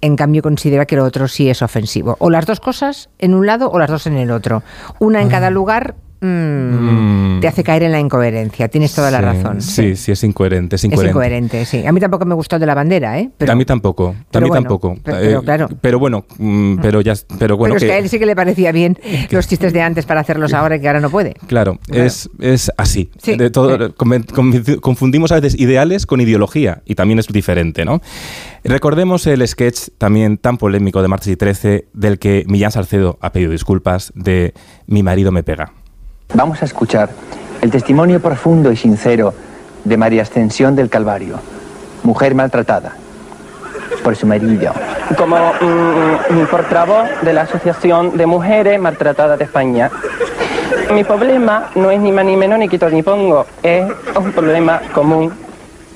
en 0.00 0.16
cambio 0.16 0.42
considera 0.42 0.86
que 0.86 0.96
lo 0.96 1.04
otro 1.04 1.28
sí 1.28 1.50
es 1.50 1.60
ofensivo. 1.60 2.16
O 2.20 2.30
las 2.30 2.46
dos 2.46 2.60
cosas 2.60 3.10
en 3.18 3.34
un 3.34 3.46
lado 3.46 3.70
o 3.70 3.78
las 3.78 3.90
dos 3.90 4.06
en 4.06 4.16
el 4.16 4.30
otro. 4.30 4.62
Una 5.00 5.20
en 5.20 5.28
cada 5.28 5.50
lugar 5.50 5.96
mm, 6.20 7.36
Mm. 7.36 7.40
te 7.40 7.48
hace 7.48 7.62
caer 7.64 7.82
en 7.84 7.92
la 7.92 8.00
incoherencia. 8.00 8.68
Tienes 8.68 8.94
toda 8.94 9.10
la 9.10 9.20
razón. 9.20 9.60
Sí, 9.60 9.96
sí, 9.96 10.12
es 10.12 10.24
incoherente, 10.24 10.76
es 10.76 10.80
Es 10.80 10.84
incoherente. 10.84 11.10
incoherente, 11.10 11.64
sí. 11.64 11.86
A 11.86 11.92
mí 11.92 12.00
tampoco 12.00 12.24
me 12.24 12.34
gustó 12.34 12.58
de 12.58 12.66
la 12.66 12.74
bandera, 12.74 13.18
¿eh? 13.18 13.30
a 13.48 13.54
mí 13.54 13.64
tampoco, 13.64 14.08
a 14.08 14.40
mí 14.40 14.48
bueno, 14.48 14.54
tampoco. 14.54 14.96
pero- 15.02 15.18
pero 15.18 15.40
Eh, 15.40 15.44
claro. 15.44 15.68
pero 15.80 15.98
bueno, 15.98 16.24
mm, 16.38 16.76
pero 16.80 17.00
ya, 17.00 17.14
pero 17.38 17.56
bueno 17.56 17.74
Pero 17.74 17.76
es 17.76 17.82
que, 17.82 17.86
que- 17.88 17.92
a 17.94 17.98
él 17.98 18.08
sí 18.08 18.18
que 18.18 18.26
le 18.26 18.36
parecía 18.36 18.72
bien 18.72 18.98
los 19.30 19.46
chistes 19.48 19.72
de 19.72 19.80
antes 19.82 20.06
para 20.06 20.20
hacerlos 20.20 20.52
ahora 20.54 20.76
y 20.76 20.80
que 20.80 20.86
ahora 20.88 21.00
no 21.00 21.10
puede. 21.10 21.34
Claro, 21.46 21.78
Claro. 21.86 22.04
Es, 22.04 22.28
es 22.40 22.70
así. 22.76 23.10
Sí. 23.20 23.36
De 23.36 23.50
todo, 23.50 23.94
conven- 23.94 24.80
confundimos 24.80 25.32
a 25.32 25.36
veces 25.36 25.58
ideales 25.58 26.06
con 26.06 26.20
ideología 26.20 26.82
y 26.84 26.94
también 26.94 27.18
es 27.18 27.26
diferente, 27.28 27.84
¿no? 27.84 28.00
Recordemos 28.64 29.26
el 29.26 29.46
sketch 29.46 29.88
también 29.98 30.38
tan 30.38 30.56
polémico 30.58 31.02
de 31.02 31.08
Martes 31.08 31.28
y 31.28 31.36
13 31.36 31.86
del 31.92 32.18
que 32.18 32.44
Millán 32.48 32.72
Salcedo 32.72 33.18
ha 33.20 33.30
pedido 33.32 33.52
disculpas 33.52 34.12
de 34.14 34.54
Mi 34.86 35.02
marido 35.02 35.32
me 35.32 35.42
pega. 35.42 35.72
Vamos 36.34 36.60
a 36.60 36.64
escuchar 36.64 37.08
el 37.62 37.70
testimonio 37.70 38.20
profundo 38.20 38.72
y 38.72 38.76
sincero 38.76 39.32
de 39.84 39.96
María 39.96 40.22
Ascensión 40.22 40.74
del 40.74 40.90
Calvario, 40.90 41.38
mujer 42.02 42.34
maltratada, 42.34 42.92
por 44.02 44.16
su 44.16 44.26
marido. 44.26 44.72
Como 45.16 45.36
mm, 45.36 46.40
mm, 46.40 46.46
portavoz 46.50 47.08
de 47.22 47.32
la 47.32 47.42
Asociación 47.42 48.16
de 48.16 48.26
Mujeres 48.26 48.78
Maltratadas 48.80 49.38
de 49.38 49.44
España. 49.44 49.90
Mi 50.92 51.04
problema 51.04 51.70
no 51.76 51.90
es 51.90 52.00
ni 52.00 52.10
más 52.10 52.24
ni 52.24 52.36
menos 52.36 52.58
ni 52.58 52.68
quito 52.68 52.90
ni 52.90 53.02
pongo, 53.02 53.46
es 53.62 53.84
un 54.16 54.32
problema 54.32 54.80
común, 54.92 55.32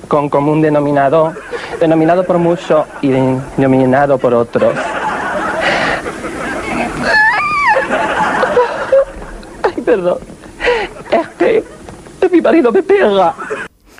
con 0.07 0.29
común 0.29 0.61
denominador, 0.61 1.33
denominado 1.79 2.23
por 2.23 2.37
muchos 2.37 2.85
y 3.01 3.11
denominado 3.11 4.17
por 4.17 4.33
otros. 4.33 4.73
Perdón. 9.91 10.19
Es 11.11 11.27
que 11.37 11.63
mi 12.31 12.39
marido 12.39 12.71
me 12.71 12.81
pega. 12.81 13.35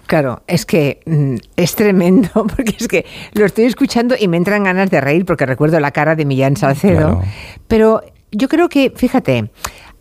Claro, 0.08 0.42
es 0.48 0.66
que 0.66 1.02
mm, 1.06 1.36
es 1.58 1.76
tremendo, 1.76 2.30
porque 2.56 2.76
es 2.80 2.88
que 2.88 3.06
lo 3.34 3.46
estoy 3.46 3.66
escuchando 3.66 4.16
y 4.18 4.30
me 4.30 4.38
entran 4.38 4.64
ganas 4.64 4.90
de 4.90 5.02
reír 5.02 5.26
porque 5.26 5.46
recuerdo 5.46 5.82
la 5.82 5.92
cara 5.92 6.16
de 6.16 6.24
Millán 6.24 6.56
Salcedo. 6.56 6.98
Claro. 6.98 7.22
Pero 7.68 8.02
yo 8.32 8.48
creo 8.48 8.70
que, 8.70 8.94
fíjate, 8.96 9.52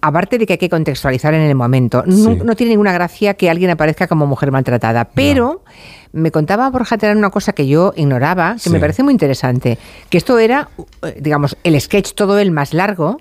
aparte 0.00 0.38
de 0.38 0.46
que 0.46 0.52
hay 0.52 0.58
que 0.58 0.68
contextualizar 0.68 1.34
en 1.34 1.42
el 1.42 1.56
momento, 1.56 2.04
no, 2.06 2.36
no 2.36 2.54
tiene 2.54 2.70
ninguna 2.70 2.92
gracia 2.92 3.34
que 3.34 3.50
alguien 3.50 3.70
aparezca 3.70 4.06
como 4.06 4.28
mujer 4.28 4.52
maltratada. 4.52 5.06
Pero 5.06 5.64
me 6.12 6.30
contaba 6.30 6.70
Borja 6.70 6.98
Terán 6.98 7.18
una 7.18 7.30
cosa 7.30 7.52
que 7.52 7.66
yo 7.66 7.92
ignoraba, 7.96 8.56
que 8.62 8.70
me 8.70 8.78
parece 8.78 9.02
muy 9.02 9.12
interesante, 9.12 9.76
que 10.08 10.18
esto 10.18 10.38
era, 10.38 10.68
eh, 11.02 11.18
digamos, 11.20 11.56
el 11.64 11.80
sketch 11.80 12.12
todo 12.14 12.38
el 12.38 12.52
más 12.52 12.74
largo, 12.74 13.20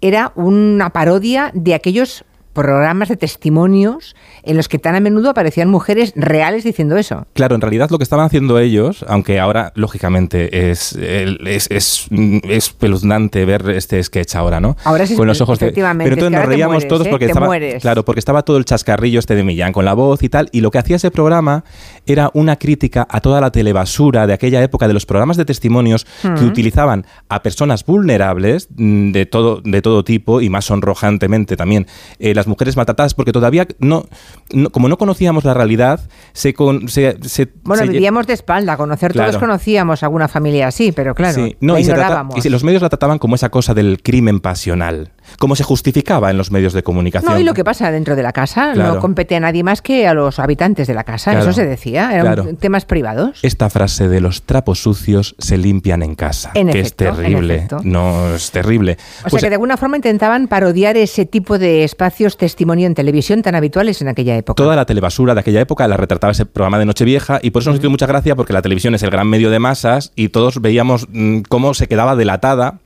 era 0.00 0.32
una 0.36 0.90
parodia 0.90 1.50
de 1.54 1.74
aquellos 1.74 2.24
programas 2.58 3.08
de 3.08 3.16
testimonios 3.16 4.14
en 4.42 4.56
los 4.56 4.68
que 4.68 4.78
tan 4.78 4.94
a 4.94 5.00
menudo 5.00 5.30
aparecían 5.30 5.68
mujeres 5.70 6.12
reales 6.16 6.64
diciendo 6.64 6.96
eso. 6.96 7.26
Claro, 7.34 7.54
en 7.54 7.60
realidad 7.60 7.90
lo 7.90 7.98
que 7.98 8.04
estaban 8.04 8.26
haciendo 8.26 8.58
ellos, 8.58 9.04
aunque 9.08 9.38
ahora 9.40 9.72
lógicamente 9.74 10.70
es, 10.70 10.92
es, 10.94 11.70
es, 11.70 11.70
es 11.70 12.68
espeluznante 12.68 13.44
ver 13.44 13.68
este 13.70 14.02
sketch 14.02 14.34
ahora, 14.36 14.60
¿no? 14.60 14.76
Ahora 14.84 15.06
sí, 15.06 15.14
con 15.16 15.26
los 15.26 15.40
ojos 15.40 15.58
de. 15.58 15.66
efectivamente, 15.66 16.04
Pero 16.04 16.14
entonces 16.14 16.38
nos 16.38 16.48
reíamos 16.48 16.74
mueres, 16.74 16.88
todos 16.88 17.06
¿eh? 17.06 17.10
porque 17.10 17.26
estaba, 17.26 17.46
mueres. 17.46 17.82
claro, 17.82 18.04
porque 18.04 18.18
estaba 18.18 18.42
todo 18.42 18.56
el 18.56 18.64
chascarrillo 18.64 19.18
este 19.18 19.34
de 19.34 19.44
Millán 19.44 19.72
con 19.72 19.84
la 19.84 19.94
voz 19.94 20.22
y 20.22 20.28
tal, 20.28 20.48
y 20.52 20.60
lo 20.60 20.70
que 20.70 20.78
hacía 20.78 20.96
ese 20.96 21.10
programa 21.10 21.64
era 22.06 22.30
una 22.34 22.56
crítica 22.56 23.06
a 23.08 23.20
toda 23.20 23.40
la 23.40 23.50
telebasura 23.52 24.26
de 24.26 24.32
aquella 24.32 24.62
época 24.62 24.88
de 24.88 24.94
los 24.94 25.06
programas 25.06 25.36
de 25.36 25.44
testimonios 25.44 26.04
que 26.22 26.28
Mm. 26.28 26.48
utilizaban 26.48 27.06
a 27.28 27.42
personas 27.42 27.84
vulnerables 27.84 28.68
mm, 28.76 29.12
de 29.12 29.26
todo 29.26 29.60
de 29.62 29.82
todo 29.82 30.04
tipo 30.04 30.40
y 30.40 30.48
más 30.48 30.64
sonrojantemente 30.66 31.56
también 31.56 31.86
eh, 32.18 32.34
las 32.34 32.46
mujeres 32.48 32.76
maltratadas 32.76 33.14
porque 33.14 33.32
todavía 33.32 33.66
no, 33.78 34.04
no- 34.52 34.70
como 34.70 34.88
no 34.88 34.98
conocíamos 34.98 35.44
la 35.44 35.54
realidad 35.54 36.00
se 36.32 36.54
con- 36.54 36.88
se, 36.88 37.16
se- 37.28 37.48
Bueno, 37.62 37.84
se 37.84 37.90
vivíamos 37.90 38.26
de 38.26 38.32
espalda, 38.34 38.76
conocer 38.76 39.12
todos 39.12 39.36
conocíamos 39.38 40.02
alguna 40.02 40.28
familia 40.28 40.68
así, 40.68 40.92
pero 40.92 41.14
claro, 41.14 41.34
Sí, 41.44 41.56
no, 41.60 41.74
la 41.74 41.80
y, 41.80 41.82
ignorábamos. 41.84 42.44
y 42.44 42.48
los 42.48 42.64
medios 42.64 42.82
la 42.82 42.88
trataban 42.88 43.18
como 43.18 43.34
esa 43.34 43.50
cosa 43.50 43.74
del 43.74 44.02
crimen 44.02 44.40
pasional, 44.40 45.12
como 45.38 45.56
se 45.56 45.64
justificaba 45.64 46.30
en 46.30 46.38
los 46.38 46.50
medios 46.50 46.72
de 46.72 46.82
comunicación. 46.82 47.32
No, 47.32 47.38
y 47.40 47.44
lo 47.44 47.54
que 47.54 47.64
pasa 47.64 47.90
dentro 47.90 48.16
de 48.16 48.22
la 48.22 48.32
casa 48.32 48.72
Claro. 48.74 48.94
no 48.94 49.00
compete 49.00 49.36
a 49.36 49.40
nadie 49.40 49.62
más 49.62 49.82
que 49.82 50.06
a 50.06 50.14
los 50.14 50.38
habitantes 50.38 50.86
de 50.86 50.94
la 50.94 51.04
casa, 51.04 51.32
Claro. 51.32 51.46
eso 51.50 51.52
se 51.54 51.66
decía, 51.66 52.10
eran 52.12 52.34
Claro. 52.34 52.56
temas 52.58 52.84
privados. 52.84 53.40
Esta 53.42 53.70
frase 53.70 54.08
de 54.08 54.20
los 54.20 54.42
trapos 54.42 54.82
sucios 54.82 55.34
se 55.38 55.56
limpian 55.58 56.02
en 56.02 56.14
casa, 56.14 56.50
En 56.54 56.68
que 56.68 56.80
efecto, 56.80 57.04
es 57.08 57.16
terrible, 57.16 57.68
no 57.82 58.34
es 58.34 58.50
terrible. 58.50 58.96
O 59.20 59.30
Pues, 59.30 59.40
sea 59.40 59.46
que 59.46 59.50
de 59.50 59.54
alguna 59.56 59.76
forma 59.76 59.96
intentaban 59.96 60.48
parodiar 60.48 60.96
ese 60.96 61.26
tipo 61.26 61.58
de 61.58 61.84
espacios 61.84 62.36
testimonio 62.36 62.86
en 62.86 62.94
televisión 62.94 63.42
tan 63.42 63.54
habituales 63.54 64.00
en 64.02 64.08
aquella 64.08 64.36
época. 64.36 64.56
Toda 64.62 64.76
la 64.76 64.86
telebasura 64.86 65.34
de 65.34 65.40
aquella 65.40 65.60
época 65.60 65.86
la 65.88 65.96
retrataba 65.96 66.30
ese 66.32 66.46
programa 66.46 66.78
de 66.78 66.86
Nochevieja 66.86 67.38
y 67.42 67.50
por 67.50 67.62
eso 67.62 67.70
nos 67.70 67.80
hizo 67.80 67.90
mucha 67.90 68.06
gracia 68.06 68.36
porque 68.36 68.52
la 68.52 68.62
televisión 68.62 68.94
es 68.94 69.02
el 69.02 69.10
gran 69.10 69.26
medio 69.28 69.50
de 69.50 69.58
masas 69.58 70.12
y 70.16 70.28
todos 70.30 70.60
veíamos 70.60 71.06
mm, 71.10 71.40
cómo 71.48 71.74
se 71.74 71.86
quedaba 71.88 72.16
delatada 72.16 72.78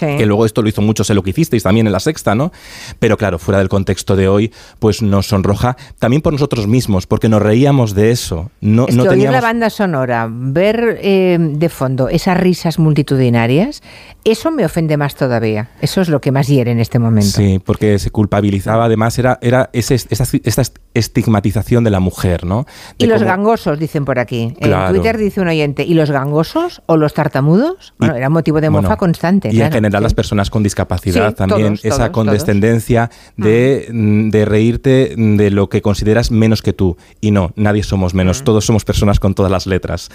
Sí. 0.00 0.16
que 0.16 0.26
luego 0.26 0.46
esto 0.46 0.62
lo 0.62 0.68
hizo 0.68 0.82
mucho 0.82 1.04
sé 1.04 1.14
lo 1.14 1.22
que 1.22 1.30
hicisteis 1.30 1.62
también 1.62 1.86
en 1.86 1.92
la 1.92 2.00
sexta, 2.00 2.34
¿no? 2.34 2.52
Pero 2.98 3.16
claro, 3.16 3.38
fuera 3.38 3.58
del 3.58 3.68
contexto 3.68 4.16
de 4.16 4.28
hoy, 4.28 4.52
pues 4.78 5.02
nos 5.02 5.28
sonroja 5.28 5.76
también 5.98 6.22
por 6.22 6.32
nosotros 6.32 6.66
mismos, 6.66 7.06
porque 7.06 7.28
nos 7.28 7.42
reíamos 7.42 7.94
de 7.94 8.10
eso. 8.10 8.50
No, 8.60 8.88
Es 8.88 8.96
no 8.96 9.02
que 9.04 9.08
oír 9.10 9.18
teníamos... 9.18 9.34
la 9.34 9.40
banda 9.46 9.70
sonora, 9.70 10.26
ver 10.30 10.98
eh, 11.02 11.36
de 11.38 11.68
fondo 11.68 12.08
esas 12.08 12.36
risas 12.38 12.78
multitudinarias, 12.78 13.82
eso 14.24 14.50
me 14.50 14.64
ofende 14.64 14.96
más 14.96 15.14
todavía. 15.14 15.68
Eso 15.80 16.00
es 16.00 16.08
lo 16.08 16.20
que 16.20 16.32
más 16.32 16.46
hiere 16.48 16.70
en 16.70 16.80
este 16.80 16.98
momento. 16.98 17.30
Sí, 17.30 17.60
porque 17.64 17.98
se 17.98 18.10
culpabilizaba, 18.10 18.86
además 18.86 19.18
era, 19.18 19.38
era 19.42 19.70
ese, 19.72 19.94
esta, 19.94 20.24
esta 20.44 20.62
estigmatización 20.94 21.84
de 21.84 21.90
la 21.90 22.00
mujer, 22.00 22.44
¿no? 22.44 22.66
Y 22.98 23.04
De 23.04 23.08
los 23.10 23.18
cómo- 23.18 23.28
gangosos, 23.30 23.78
dicen 23.78 24.04
por 24.04 24.18
aquí. 24.18 24.54
Claro. 24.60 24.86
En 24.88 24.94
Twitter 24.94 25.18
dice 25.18 25.40
un 25.40 25.48
oyente, 25.48 25.84
¿y 25.84 25.94
los 25.94 26.10
gangosos 26.10 26.82
o 26.86 26.96
los 26.96 27.14
tartamudos? 27.14 27.94
Bueno, 27.98 28.14
era 28.14 28.28
motivo 28.30 28.60
de 28.60 28.70
mofa 28.70 28.80
Bueno, 28.88 28.96
constante. 28.98 29.50
Y 29.52 29.60
en 29.60 29.70
general 29.90 30.02
las 30.02 30.14
personas 30.14 30.50
con 30.50 30.62
discapacidad 30.62 31.30
Sí, 31.30 31.34
también, 31.34 31.74
todos, 31.74 31.84
esa 31.84 31.96
todos, 31.96 32.10
condescendencia 32.10 33.10
De, 33.36 33.88
mm, 33.92 34.30
de 34.30 34.44
reírte 34.44 35.14
de 35.16 35.50
lo 35.50 35.68
que 35.68 35.82
consideras 35.82 36.30
menos 36.30 36.62
que 36.62 36.72
tú. 36.72 36.96
Y 37.20 37.30
no, 37.30 37.52
nadie 37.56 37.82
somos 37.82 38.14
menos, 38.14 38.44
todos 38.44 38.64
somos 38.64 38.84
personas 38.84 39.20
con 39.20 39.34
todas 39.34 39.50
las 39.50 39.66
letras. 39.66 40.10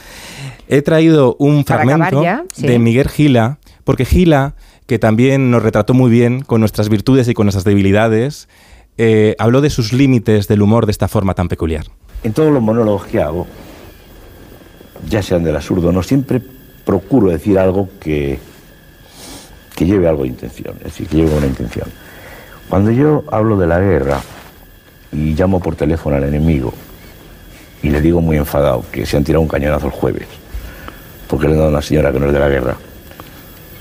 He 0.68 0.82
traído 0.82 1.36
un 1.40 1.64
Para 1.64 1.84
fragmento 1.84 2.20
acabar 2.20 2.24
ya, 2.24 2.46
sí. 2.54 2.68
de 2.68 2.80
Miguel 2.80 3.10
Gila, 3.10 3.60
porque 3.84 4.06
Gila, 4.06 4.56
que 4.88 5.00
también 5.00 5.52
nos 5.52 5.64
retrató 5.64 5.94
muy 5.94 6.10
bien 6.10 6.42
con 6.42 6.60
nuestras 6.60 6.90
virtudes 6.90 7.28
y 7.28 7.34
con 7.34 7.46
nuestras 7.46 7.66
debilidades, 7.66 8.48
eh, 8.98 9.36
habló 9.40 9.62
de 9.62 9.70
sus 9.70 9.94
límites 9.94 10.48
del 10.48 10.62
humor 10.62 10.86
de 10.86 10.92
esta 10.92 11.08
forma 11.08 11.34
tan 11.34 11.48
peculiar. 11.48 11.86
En 12.24 12.34
todos 12.34 12.52
los 12.52 12.62
monólogos 12.62 13.06
que 13.06 13.22
hago, 13.22 13.46
ya 15.10 15.22
sean 15.22 15.44
del 15.44 15.56
absurdo 15.56 15.92
no, 15.92 16.02
siempre 16.02 16.42
procuro 16.86 17.30
decir 17.30 17.60
algo 17.60 17.90
que, 18.00 18.40
que 19.76 19.86
lleve 19.86 20.08
algo 20.08 20.24
de 20.24 20.30
intención, 20.30 20.76
es 20.78 20.86
decir, 20.86 21.08
que 21.08 21.18
lleve 21.18 21.36
una 21.36 21.48
intención. 21.48 21.88
Cuando 22.70 22.92
yo 22.92 23.24
hablo 23.32 23.58
de 23.58 23.68
la 23.68 23.80
guerra 23.80 24.22
y 25.12 25.34
llamo 25.34 25.60
por 25.60 25.76
teléfono 25.76 26.16
al 26.16 26.24
enemigo 26.24 26.74
y 27.84 27.90
le 27.90 28.02
digo 28.02 28.22
muy 28.22 28.38
enfadado 28.38 28.84
que 28.92 29.06
se 29.06 29.18
han 29.18 29.24
tirado 29.24 29.42
un 29.42 29.48
cañonazo 29.48 29.88
el 29.88 29.92
jueves, 29.92 30.28
porque 31.28 31.48
le 31.48 31.54
han 31.54 31.58
dado 31.58 31.70
a 31.70 31.72
una 31.74 31.82
señora 31.82 32.12
que 32.12 32.20
no 32.20 32.28
es 32.28 32.34
de 32.34 32.40
la 32.40 32.50
guerra 32.50 32.76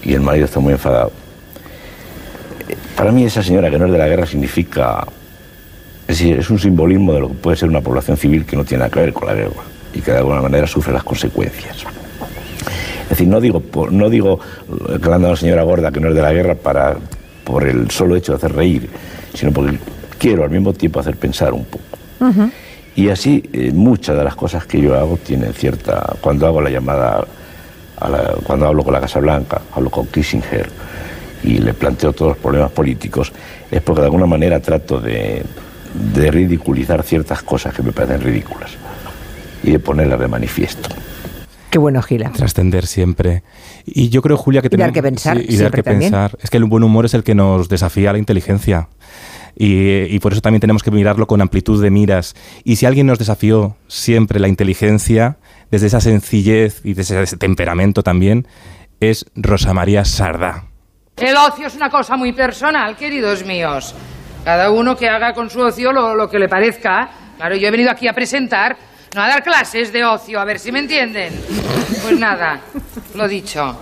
y 0.03 0.13
el 0.13 0.21
marido 0.21 0.45
está 0.47 0.61
muy 0.61 0.73
enfadado. 0.73 1.13
Para 2.97 3.11
mí 3.11 3.25
esa 3.25 3.43
señora 3.43 3.71
que 3.71 3.79
no 3.79 3.87
es 3.87 3.93
de 3.93 3.99
la 3.99 4.09
guerra 4.09 4.27
significa 4.27 5.07
es 6.07 6.19
decir, 6.19 6.39
es 6.39 6.51
un 6.51 6.59
simbolismo 6.59 7.15
de 7.15 7.21
lo 7.21 7.29
que 7.29 7.35
puede 7.35 7.57
ser 7.57 7.69
una 7.69 7.81
población 7.81 8.17
civil 8.17 8.45
que 8.45 8.57
no 8.57 8.65
tiene 8.65 8.81
nada 8.81 8.91
que 8.91 9.01
ver 9.01 9.13
con 9.13 9.27
la 9.27 9.35
guerra 9.35 9.63
y 9.95 10.01
que 10.03 10.11
de 10.11 10.19
alguna 10.19 10.43
manera 10.43 10.67
sufre 10.67 10.93
las 10.93 11.03
consecuencias. 11.03 11.85
Es 13.14 13.18
decir, 13.18 13.29
no 13.33 13.40
digo, 13.40 13.62
no 13.92 14.11
digo 14.11 14.40
eh, 14.88 14.94
han 14.94 15.00
dado 15.00 15.27
a 15.27 15.29
una 15.29 15.37
señora 15.37 15.62
gorda 15.62 15.92
que 15.92 16.00
no 16.00 16.09
es 16.09 16.14
de 16.16 16.22
la 16.22 16.33
guerra 16.33 16.57
para, 16.57 16.96
por 17.44 17.62
el 17.66 17.88
solo 17.92 18.16
hecho 18.16 18.33
de 18.33 18.37
hacer 18.38 18.53
reír, 18.55 18.90
sino 19.35 19.53
porque 19.53 19.79
quiero 20.18 20.42
al 20.42 20.50
mismo 20.50 20.72
tiempo 20.72 20.98
hacer 20.98 21.16
pensar 21.16 21.53
un 21.53 21.64
poco. 21.64 21.85
Y 22.96 23.09
así 23.11 23.42
eh, 23.53 23.70
muchas 23.72 24.16
de 24.16 24.24
las 24.24 24.35
cosas 24.35 24.66
que 24.66 24.81
yo 24.81 24.94
hago 24.96 25.16
tienen 25.16 25.53
cierta... 25.53 26.14
Cuando 26.20 26.46
hago 26.46 26.61
la 26.61 26.70
llamada, 26.70 27.24
a 28.00 28.09
la- 28.09 28.35
cuando 28.44 28.66
hablo 28.66 28.83
con 28.83 28.92
la 28.92 29.00
Casa 29.00 29.20
Blanca, 29.20 29.62
hablo 29.72 29.90
con 29.90 30.07
Kissinger 30.09 30.68
y 31.44 31.59
le 31.59 31.72
planteo 31.74 32.12
todos 32.12 32.31
los 32.33 32.38
problemas 32.38 32.70
políticos, 32.72 33.33
es 33.70 33.81
porque 33.81 34.00
de 34.00 34.07
alguna 34.07 34.27
manera 34.27 34.59
trato 34.61 35.00
de, 35.00 35.42
de 36.14 36.31
ridiculizar 36.33 37.03
ciertas 37.05 37.42
cosas 37.42 37.74
que 37.74 37.83
me 37.83 37.92
parecen 37.92 38.22
ridículas 38.22 38.70
y 39.62 39.70
de 39.72 39.79
ponerlas 39.79 40.18
de 40.18 40.27
manifiesto. 40.29 40.88
Qué 41.75 41.79
bueno, 41.81 42.01
Gila. 42.03 42.31
Trascender 42.31 42.87
siempre. 42.87 43.43
Y 43.85 44.09
yo 44.09 44.23
creo, 44.23 44.37
Julia, 44.37 44.63
que 44.63 44.69
Y 44.69 44.71
dar 44.77 44.93
tenemos 44.93 44.95
que 44.95 45.03
pensar, 45.03 45.39
sí, 45.39 45.47
y 45.49 45.57
dar 45.57 45.73
que 45.73 45.83
también. 45.83 46.13
pensar. 46.13 46.39
Es 46.41 46.49
que 46.49 46.57
el 46.59 46.67
buen 46.67 46.85
humor 46.85 47.05
es 47.05 47.15
el 47.15 47.25
que 47.25 47.35
nos 47.35 47.69
desafía 47.69 48.13
la 48.13 48.19
inteligencia. 48.19 48.87
Y, 49.57 50.03
y 50.03 50.21
por 50.21 50.31
eso 50.31 50.41
también 50.41 50.61
tenemos 50.61 50.85
que 50.85 50.93
mirarlo 50.93 51.27
con 51.27 51.41
amplitud 51.41 51.83
de 51.83 51.91
miras. 51.91 52.37
Y 52.63 52.77
si 52.77 52.87
alguien 52.87 53.09
nos 53.09 53.19
desafió 53.19 53.77
siempre 53.89 54.39
la 54.39 54.47
inteligencia, 54.47 55.39
desde 55.73 55.89
esa 55.89 56.01
sencillez 56.01 56.81
y 56.85 56.95
desde 56.95 57.21
ese 57.21 57.39
temperamento 57.39 58.05
también, 58.05 58.47
es 59.01 59.27
Rosa 59.35 59.75
María 59.75 60.05
Sardá. 60.05 60.67
El 61.17 61.37
ocio 61.37 61.67
es 61.67 61.75
una 61.75 61.91
cosa 61.91 62.17
muy 62.17 62.33
personal, 62.33 62.97
queridos 62.97 63.45
míos. 63.45 63.97
Cada 64.45 64.71
uno 64.71 64.95
que 64.97 65.09
haga 65.09 65.35
con 65.35 65.51
su 65.51 65.59
ocio 65.59 65.93
lo, 65.93 66.15
lo 66.15 66.31
que 66.31 66.39
le 66.39 66.49
parezca. 66.49 67.11
Claro, 67.37 67.57
yo 67.57 67.67
he 67.67 67.71
venido 67.73 67.91
aquí 67.91 68.07
a 68.07 68.13
presentar, 68.13 68.77
a 69.16 69.29
dar 69.29 69.42
clases 69.44 69.92
de 69.92 70.05
ocio, 70.05 70.40
a 70.40 70.44
ver 70.44 70.59
si 70.59 70.72
me 70.72 70.81
entienden. 70.81 71.33
Pues 72.03 72.18
nada, 72.18 72.61
lo 73.14 73.29
dicho. 73.29 73.77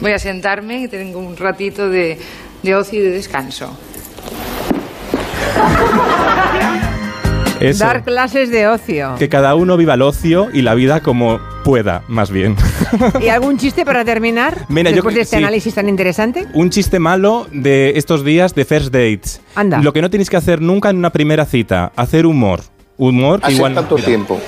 Voy 0.00 0.12
a 0.12 0.18
sentarme 0.18 0.80
y 0.82 0.88
tengo 0.88 1.18
un 1.20 1.36
ratito 1.36 1.88
de, 1.88 2.18
de 2.62 2.74
ocio 2.74 3.00
y 3.00 3.02
de 3.04 3.10
descanso. 3.10 3.76
Eso. 7.60 7.84
Dar 7.84 8.04
clases 8.04 8.50
de 8.50 8.66
ocio. 8.66 9.14
Que 9.18 9.28
cada 9.30 9.54
uno 9.54 9.76
viva 9.78 9.94
el 9.94 10.02
ocio 10.02 10.48
y 10.52 10.60
la 10.62 10.74
vida 10.74 11.00
como 11.00 11.40
pueda, 11.62 12.02
más 12.08 12.30
bien. 12.30 12.56
¿Y 13.22 13.28
algún 13.28 13.56
chiste 13.56 13.86
para 13.86 14.04
terminar? 14.04 14.66
Mira, 14.68 14.90
yo 14.90 14.96
Después 14.96 15.14
creo- 15.14 15.20
de 15.20 15.22
este 15.22 15.36
sí. 15.38 15.42
análisis 15.42 15.74
tan 15.74 15.88
interesante. 15.88 16.46
Un 16.52 16.68
chiste 16.68 16.98
malo 16.98 17.46
de 17.52 17.92
estos 17.96 18.22
días 18.24 18.54
de 18.54 18.64
first 18.66 18.92
dates. 18.92 19.40
Anda. 19.54 19.78
Lo 19.80 19.92
que 19.94 20.02
no 20.02 20.10
tenéis 20.10 20.28
que 20.28 20.36
hacer 20.36 20.60
nunca 20.60 20.90
en 20.90 20.96
una 20.98 21.10
primera 21.10 21.46
cita, 21.46 21.92
hacer 21.96 22.26
humor. 22.26 22.60
Humor 22.98 23.40
Hace 23.42 23.52
igual. 23.54 23.74
tanto 23.74 23.94
Mira. 23.96 24.06
tiempo 24.06 24.40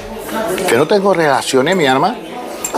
que 0.68 0.76
no 0.76 0.86
tengo 0.86 1.12
relaciones, 1.14 1.76
mi 1.76 1.86
alma, 1.86 2.16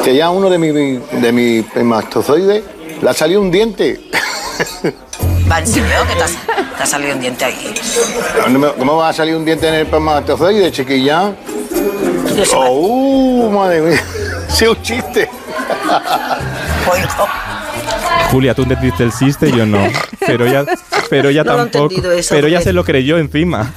que 0.04 0.14
ya 0.14 0.30
uno 0.30 0.48
de 0.50 0.58
mi, 0.58 0.68
de 0.70 1.32
mi 1.32 1.58
espermatozoides 1.58 2.62
le 3.02 3.08
ha 3.10 3.14
salido 3.14 3.40
un 3.40 3.50
diente. 3.50 4.00
Va, 5.50 5.60
en 5.60 5.66
serio, 5.66 5.88
que 6.06 6.14
te, 6.14 6.82
ha 6.82 6.86
salido 6.86 7.14
un 7.14 7.20
diente 7.20 7.44
ahí. 7.44 7.74
¿Dónde 8.42 8.58
me- 8.58 8.72
¿Cómo 8.74 8.96
va 8.96 9.08
a 9.08 9.12
salir 9.12 9.34
un 9.34 9.44
diente 9.46 9.66
en 9.68 9.74
el 9.74 9.80
espermatozoide, 9.82 10.70
chiquilla? 10.70 11.32
¡Oh, 12.54 13.50
madre 13.50 13.80
mía! 13.80 14.02
Sí, 14.48 14.66
un 14.66 14.80
chiste. 14.82 15.28
Julia, 18.30 18.54
tú 18.54 18.62
entendiste 18.62 19.04
el 19.04 19.12
chiste, 19.12 19.50
yo 19.52 19.64
no. 19.66 19.78
Pero 20.28 20.46
ella, 20.46 20.64
pero 21.10 21.24
No 21.32 21.40
he 21.40 21.44
tampoco. 21.44 21.94
eso, 22.12 22.34
pero 22.34 22.46
ella 22.46 22.58
Julia. 22.58 22.60
se 22.60 22.72
lo 22.72 22.84
creyó 22.84 23.18
encima. 23.18 23.72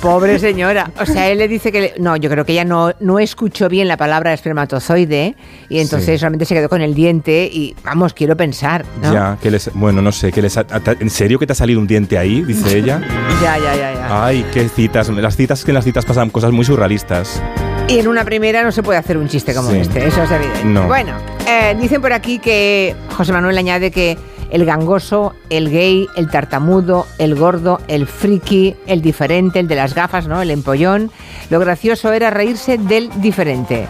Pobre 0.00 0.38
señora. 0.38 0.90
O 0.98 1.04
sea, 1.04 1.28
él 1.28 1.38
le 1.38 1.46
dice 1.48 1.70
que... 1.72 1.80
le- 1.80 1.94
no, 1.98 2.16
yo 2.16 2.30
creo 2.30 2.44
que 2.46 2.52
ella 2.52 2.64
no, 2.64 2.92
no 3.00 3.18
escuchó 3.18 3.68
bien 3.68 3.86
la 3.88 3.96
palabra 3.98 4.32
espermatozoide 4.32 5.34
y 5.68 5.80
entonces 5.80 6.08
Sí. 6.14 6.18
solamente 6.18 6.44
se 6.46 6.54
quedó 6.54 6.68
con 6.68 6.80
el 6.80 6.94
diente 6.94 7.48
y, 7.52 7.74
vamos, 7.84 8.14
quiero 8.14 8.36
pensar, 8.36 8.84
¿no? 9.02 9.12
Ya, 9.12 9.36
que 9.42 9.50
les, 9.50 9.70
bueno, 9.74 10.00
no 10.00 10.10
sé, 10.12 10.32
que 10.32 10.40
les 10.40 10.56
¿en 10.56 11.10
serio 11.10 11.38
que 11.38 11.46
te 11.46 11.52
ha 11.52 11.56
salido 11.56 11.80
un 11.80 11.86
diente 11.86 12.16
ahí? 12.16 12.42
Dice 12.42 12.78
ella. 12.78 13.00
Ya, 13.42 13.58
ya, 13.58 13.74
ya, 13.76 13.92
ya. 13.94 14.24
Ay, 14.26 14.44
qué 14.52 14.68
citas. 14.68 15.08
Las 15.10 15.36
citas 15.36 15.64
que 15.64 15.70
en 15.70 15.74
las 15.74 15.84
citas 15.84 16.04
pasan 16.06 16.30
cosas 16.30 16.50
muy 16.52 16.64
surrealistas. 16.64 17.42
Y 17.88 17.98
en 17.98 18.08
una 18.08 18.24
primera 18.24 18.62
no 18.62 18.72
se 18.72 18.82
puede 18.82 18.98
hacer 18.98 19.18
un 19.18 19.28
chiste 19.28 19.52
como 19.54 19.70
Sí. 19.70 19.78
este, 19.78 20.06
eso 20.06 20.22
es 20.22 20.30
evidente. 20.30 20.64
No. 20.64 20.86
Bueno, 20.86 21.12
eh, 21.46 21.76
dicen 21.78 22.00
por 22.00 22.12
aquí 22.12 22.38
que 22.38 22.94
José 23.16 23.32
Manuel 23.32 23.58
añade 23.58 23.90
que 23.90 24.16
el 24.50 24.64
gangoso, 24.64 25.34
el 25.48 25.70
gay, 25.70 26.06
el 26.16 26.28
tartamudo, 26.30 27.06
el 27.18 27.34
gordo, 27.34 27.80
el 27.88 28.06
friki, 28.06 28.74
el 28.86 29.00
diferente, 29.02 29.60
el 29.60 29.68
de 29.68 29.76
las 29.76 29.94
gafas, 29.94 30.26
¿no? 30.26 30.42
El 30.42 30.50
empollón. 30.50 31.10
Lo 31.50 31.60
gracioso 31.60 32.12
era 32.12 32.30
reírse 32.30 32.78
del 32.78 33.10
diferente. 33.20 33.86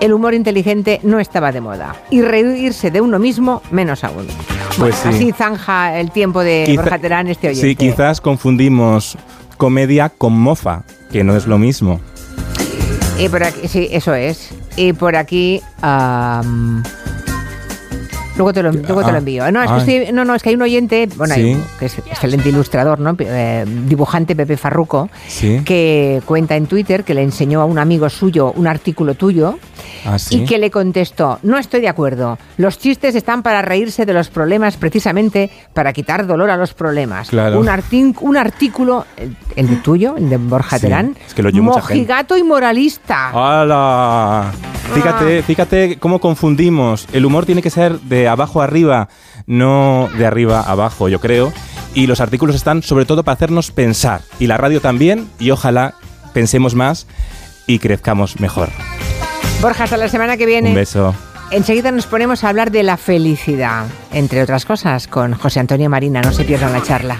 El 0.00 0.12
humor 0.12 0.34
inteligente 0.34 1.00
no 1.02 1.20
estaba 1.20 1.52
de 1.52 1.60
moda. 1.60 1.94
Y 2.10 2.22
reírse 2.22 2.90
de 2.90 3.00
uno 3.00 3.18
mismo, 3.18 3.62
menos 3.70 4.04
aún. 4.04 4.26
Pues 4.78 4.96
sí. 4.96 5.08
Así 5.08 5.32
zanja 5.32 5.98
el 5.98 6.10
tiempo 6.10 6.40
de 6.42 6.64
Quizá- 6.66 6.82
Borja 6.82 6.98
Terán, 6.98 7.28
este 7.28 7.48
oyente. 7.48 7.68
Sí, 7.68 7.76
quizás 7.76 8.20
confundimos 8.20 9.16
comedia 9.56 10.08
con 10.10 10.32
mofa, 10.38 10.82
que 11.12 11.22
no 11.24 11.36
es 11.36 11.46
lo 11.46 11.58
mismo. 11.58 12.00
Y 13.18 13.28
por 13.28 13.44
aquí, 13.44 13.68
sí, 13.68 13.88
eso 13.92 14.12
es. 14.14 14.50
Y 14.76 14.92
por 14.92 15.14
aquí. 15.14 15.62
Luego 18.36 18.52
te 18.52 18.62
lo, 18.62 18.72
luego 18.72 19.02
te 19.02 19.08
Ah, 19.08 19.12
lo 19.12 19.18
envío. 19.18 19.50
No, 19.52 19.62
es 19.62 19.68
que, 19.68 19.74
ay. 19.74 19.80
estoy- 19.98 20.12
no, 20.14 20.24
no, 20.24 20.34
es 20.34 20.42
que 20.42 20.48
hay 20.50 20.54
un 20.54 20.62
oyente, 20.62 21.08
bueno, 21.16 21.34
hay 21.34 21.42
Sí. 21.42 21.52
un- 21.54 21.64
que 21.78 21.86
es 21.86 21.98
excelente 21.98 22.48
ilustrador, 22.48 23.00
¿no? 23.00 23.14
Eh, 23.18 23.64
dibujante 23.86 24.36
Pepe 24.36 24.56
Farruco, 24.56 25.08
Sí. 25.28 25.60
que 25.64 26.22
cuenta 26.24 26.56
en 26.56 26.66
Twitter 26.66 27.04
que 27.04 27.14
le 27.14 27.22
enseñó 27.22 27.60
a 27.60 27.64
un 27.64 27.78
amigo 27.78 28.08
suyo 28.10 28.52
un 28.56 28.66
artículo 28.66 29.14
tuyo 29.14 29.58
Ah, 30.06 30.18
sí. 30.18 30.36
y 30.42 30.44
que 30.44 30.58
le 30.58 30.70
contestó, 30.70 31.38
no 31.42 31.58
estoy 31.58 31.80
de 31.80 31.88
acuerdo, 31.88 32.38
los 32.58 32.78
chistes 32.78 33.14
están 33.14 33.42
para 33.42 33.62
reírse 33.62 34.04
de 34.06 34.12
los 34.12 34.28
problemas 34.28 34.76
precisamente 34.76 35.50
para 35.72 35.92
quitar 35.92 36.26
dolor 36.26 36.50
a 36.50 36.56
los 36.56 36.74
problemas. 36.74 37.28
Claro. 37.30 37.58
Un, 37.60 37.68
un 38.20 38.36
artículo, 38.36 39.06
el, 39.16 39.36
el 39.56 39.68
de 39.68 39.76
tuyo, 39.76 40.16
el 40.16 40.28
de 40.28 40.36
Borja 40.36 40.78
Terán, 40.78 41.16
es 41.26 41.34
que 41.34 41.42
lo 41.42 41.50
mojigato 41.64 42.36
y 42.36 42.42
moralista. 42.42 43.30
¡Hala! 43.32 44.52
Fíjate, 44.94 45.42
fíjate 45.42 45.98
cómo 45.98 46.18
confundimos. 46.20 47.06
El 47.12 47.24
humor 47.24 47.46
tiene 47.46 47.62
que 47.62 47.70
ser 47.70 47.98
de 48.24 48.28
abajo 48.30 48.62
arriba, 48.62 49.08
no 49.46 50.08
de 50.16 50.24
arriba 50.24 50.62
abajo, 50.62 51.10
yo 51.10 51.20
creo. 51.20 51.52
Y 51.92 52.06
los 52.06 52.20
artículos 52.20 52.56
están 52.56 52.82
sobre 52.82 53.04
todo 53.04 53.22
para 53.22 53.34
hacernos 53.34 53.70
pensar. 53.70 54.22
Y 54.38 54.46
la 54.46 54.56
radio 54.56 54.80
también, 54.80 55.28
y 55.38 55.50
ojalá 55.50 55.94
pensemos 56.32 56.74
más 56.74 57.06
y 57.66 57.78
crezcamos 57.78 58.40
mejor. 58.40 58.70
Borja, 59.60 59.84
hasta 59.84 59.98
la 59.98 60.08
semana 60.08 60.38
que 60.38 60.46
viene. 60.46 60.70
Un 60.70 60.74
beso. 60.74 61.14
Enseguida 61.50 61.92
nos 61.92 62.06
ponemos 62.06 62.42
a 62.42 62.48
hablar 62.48 62.70
de 62.70 62.82
la 62.82 62.96
felicidad, 62.96 63.86
entre 64.10 64.42
otras 64.42 64.64
cosas, 64.64 65.06
con 65.06 65.34
José 65.34 65.60
Antonio 65.60 65.90
Marina. 65.90 66.22
No 66.22 66.32
se 66.32 66.44
pierdan 66.44 66.72
la 66.72 66.82
charla. 66.82 67.18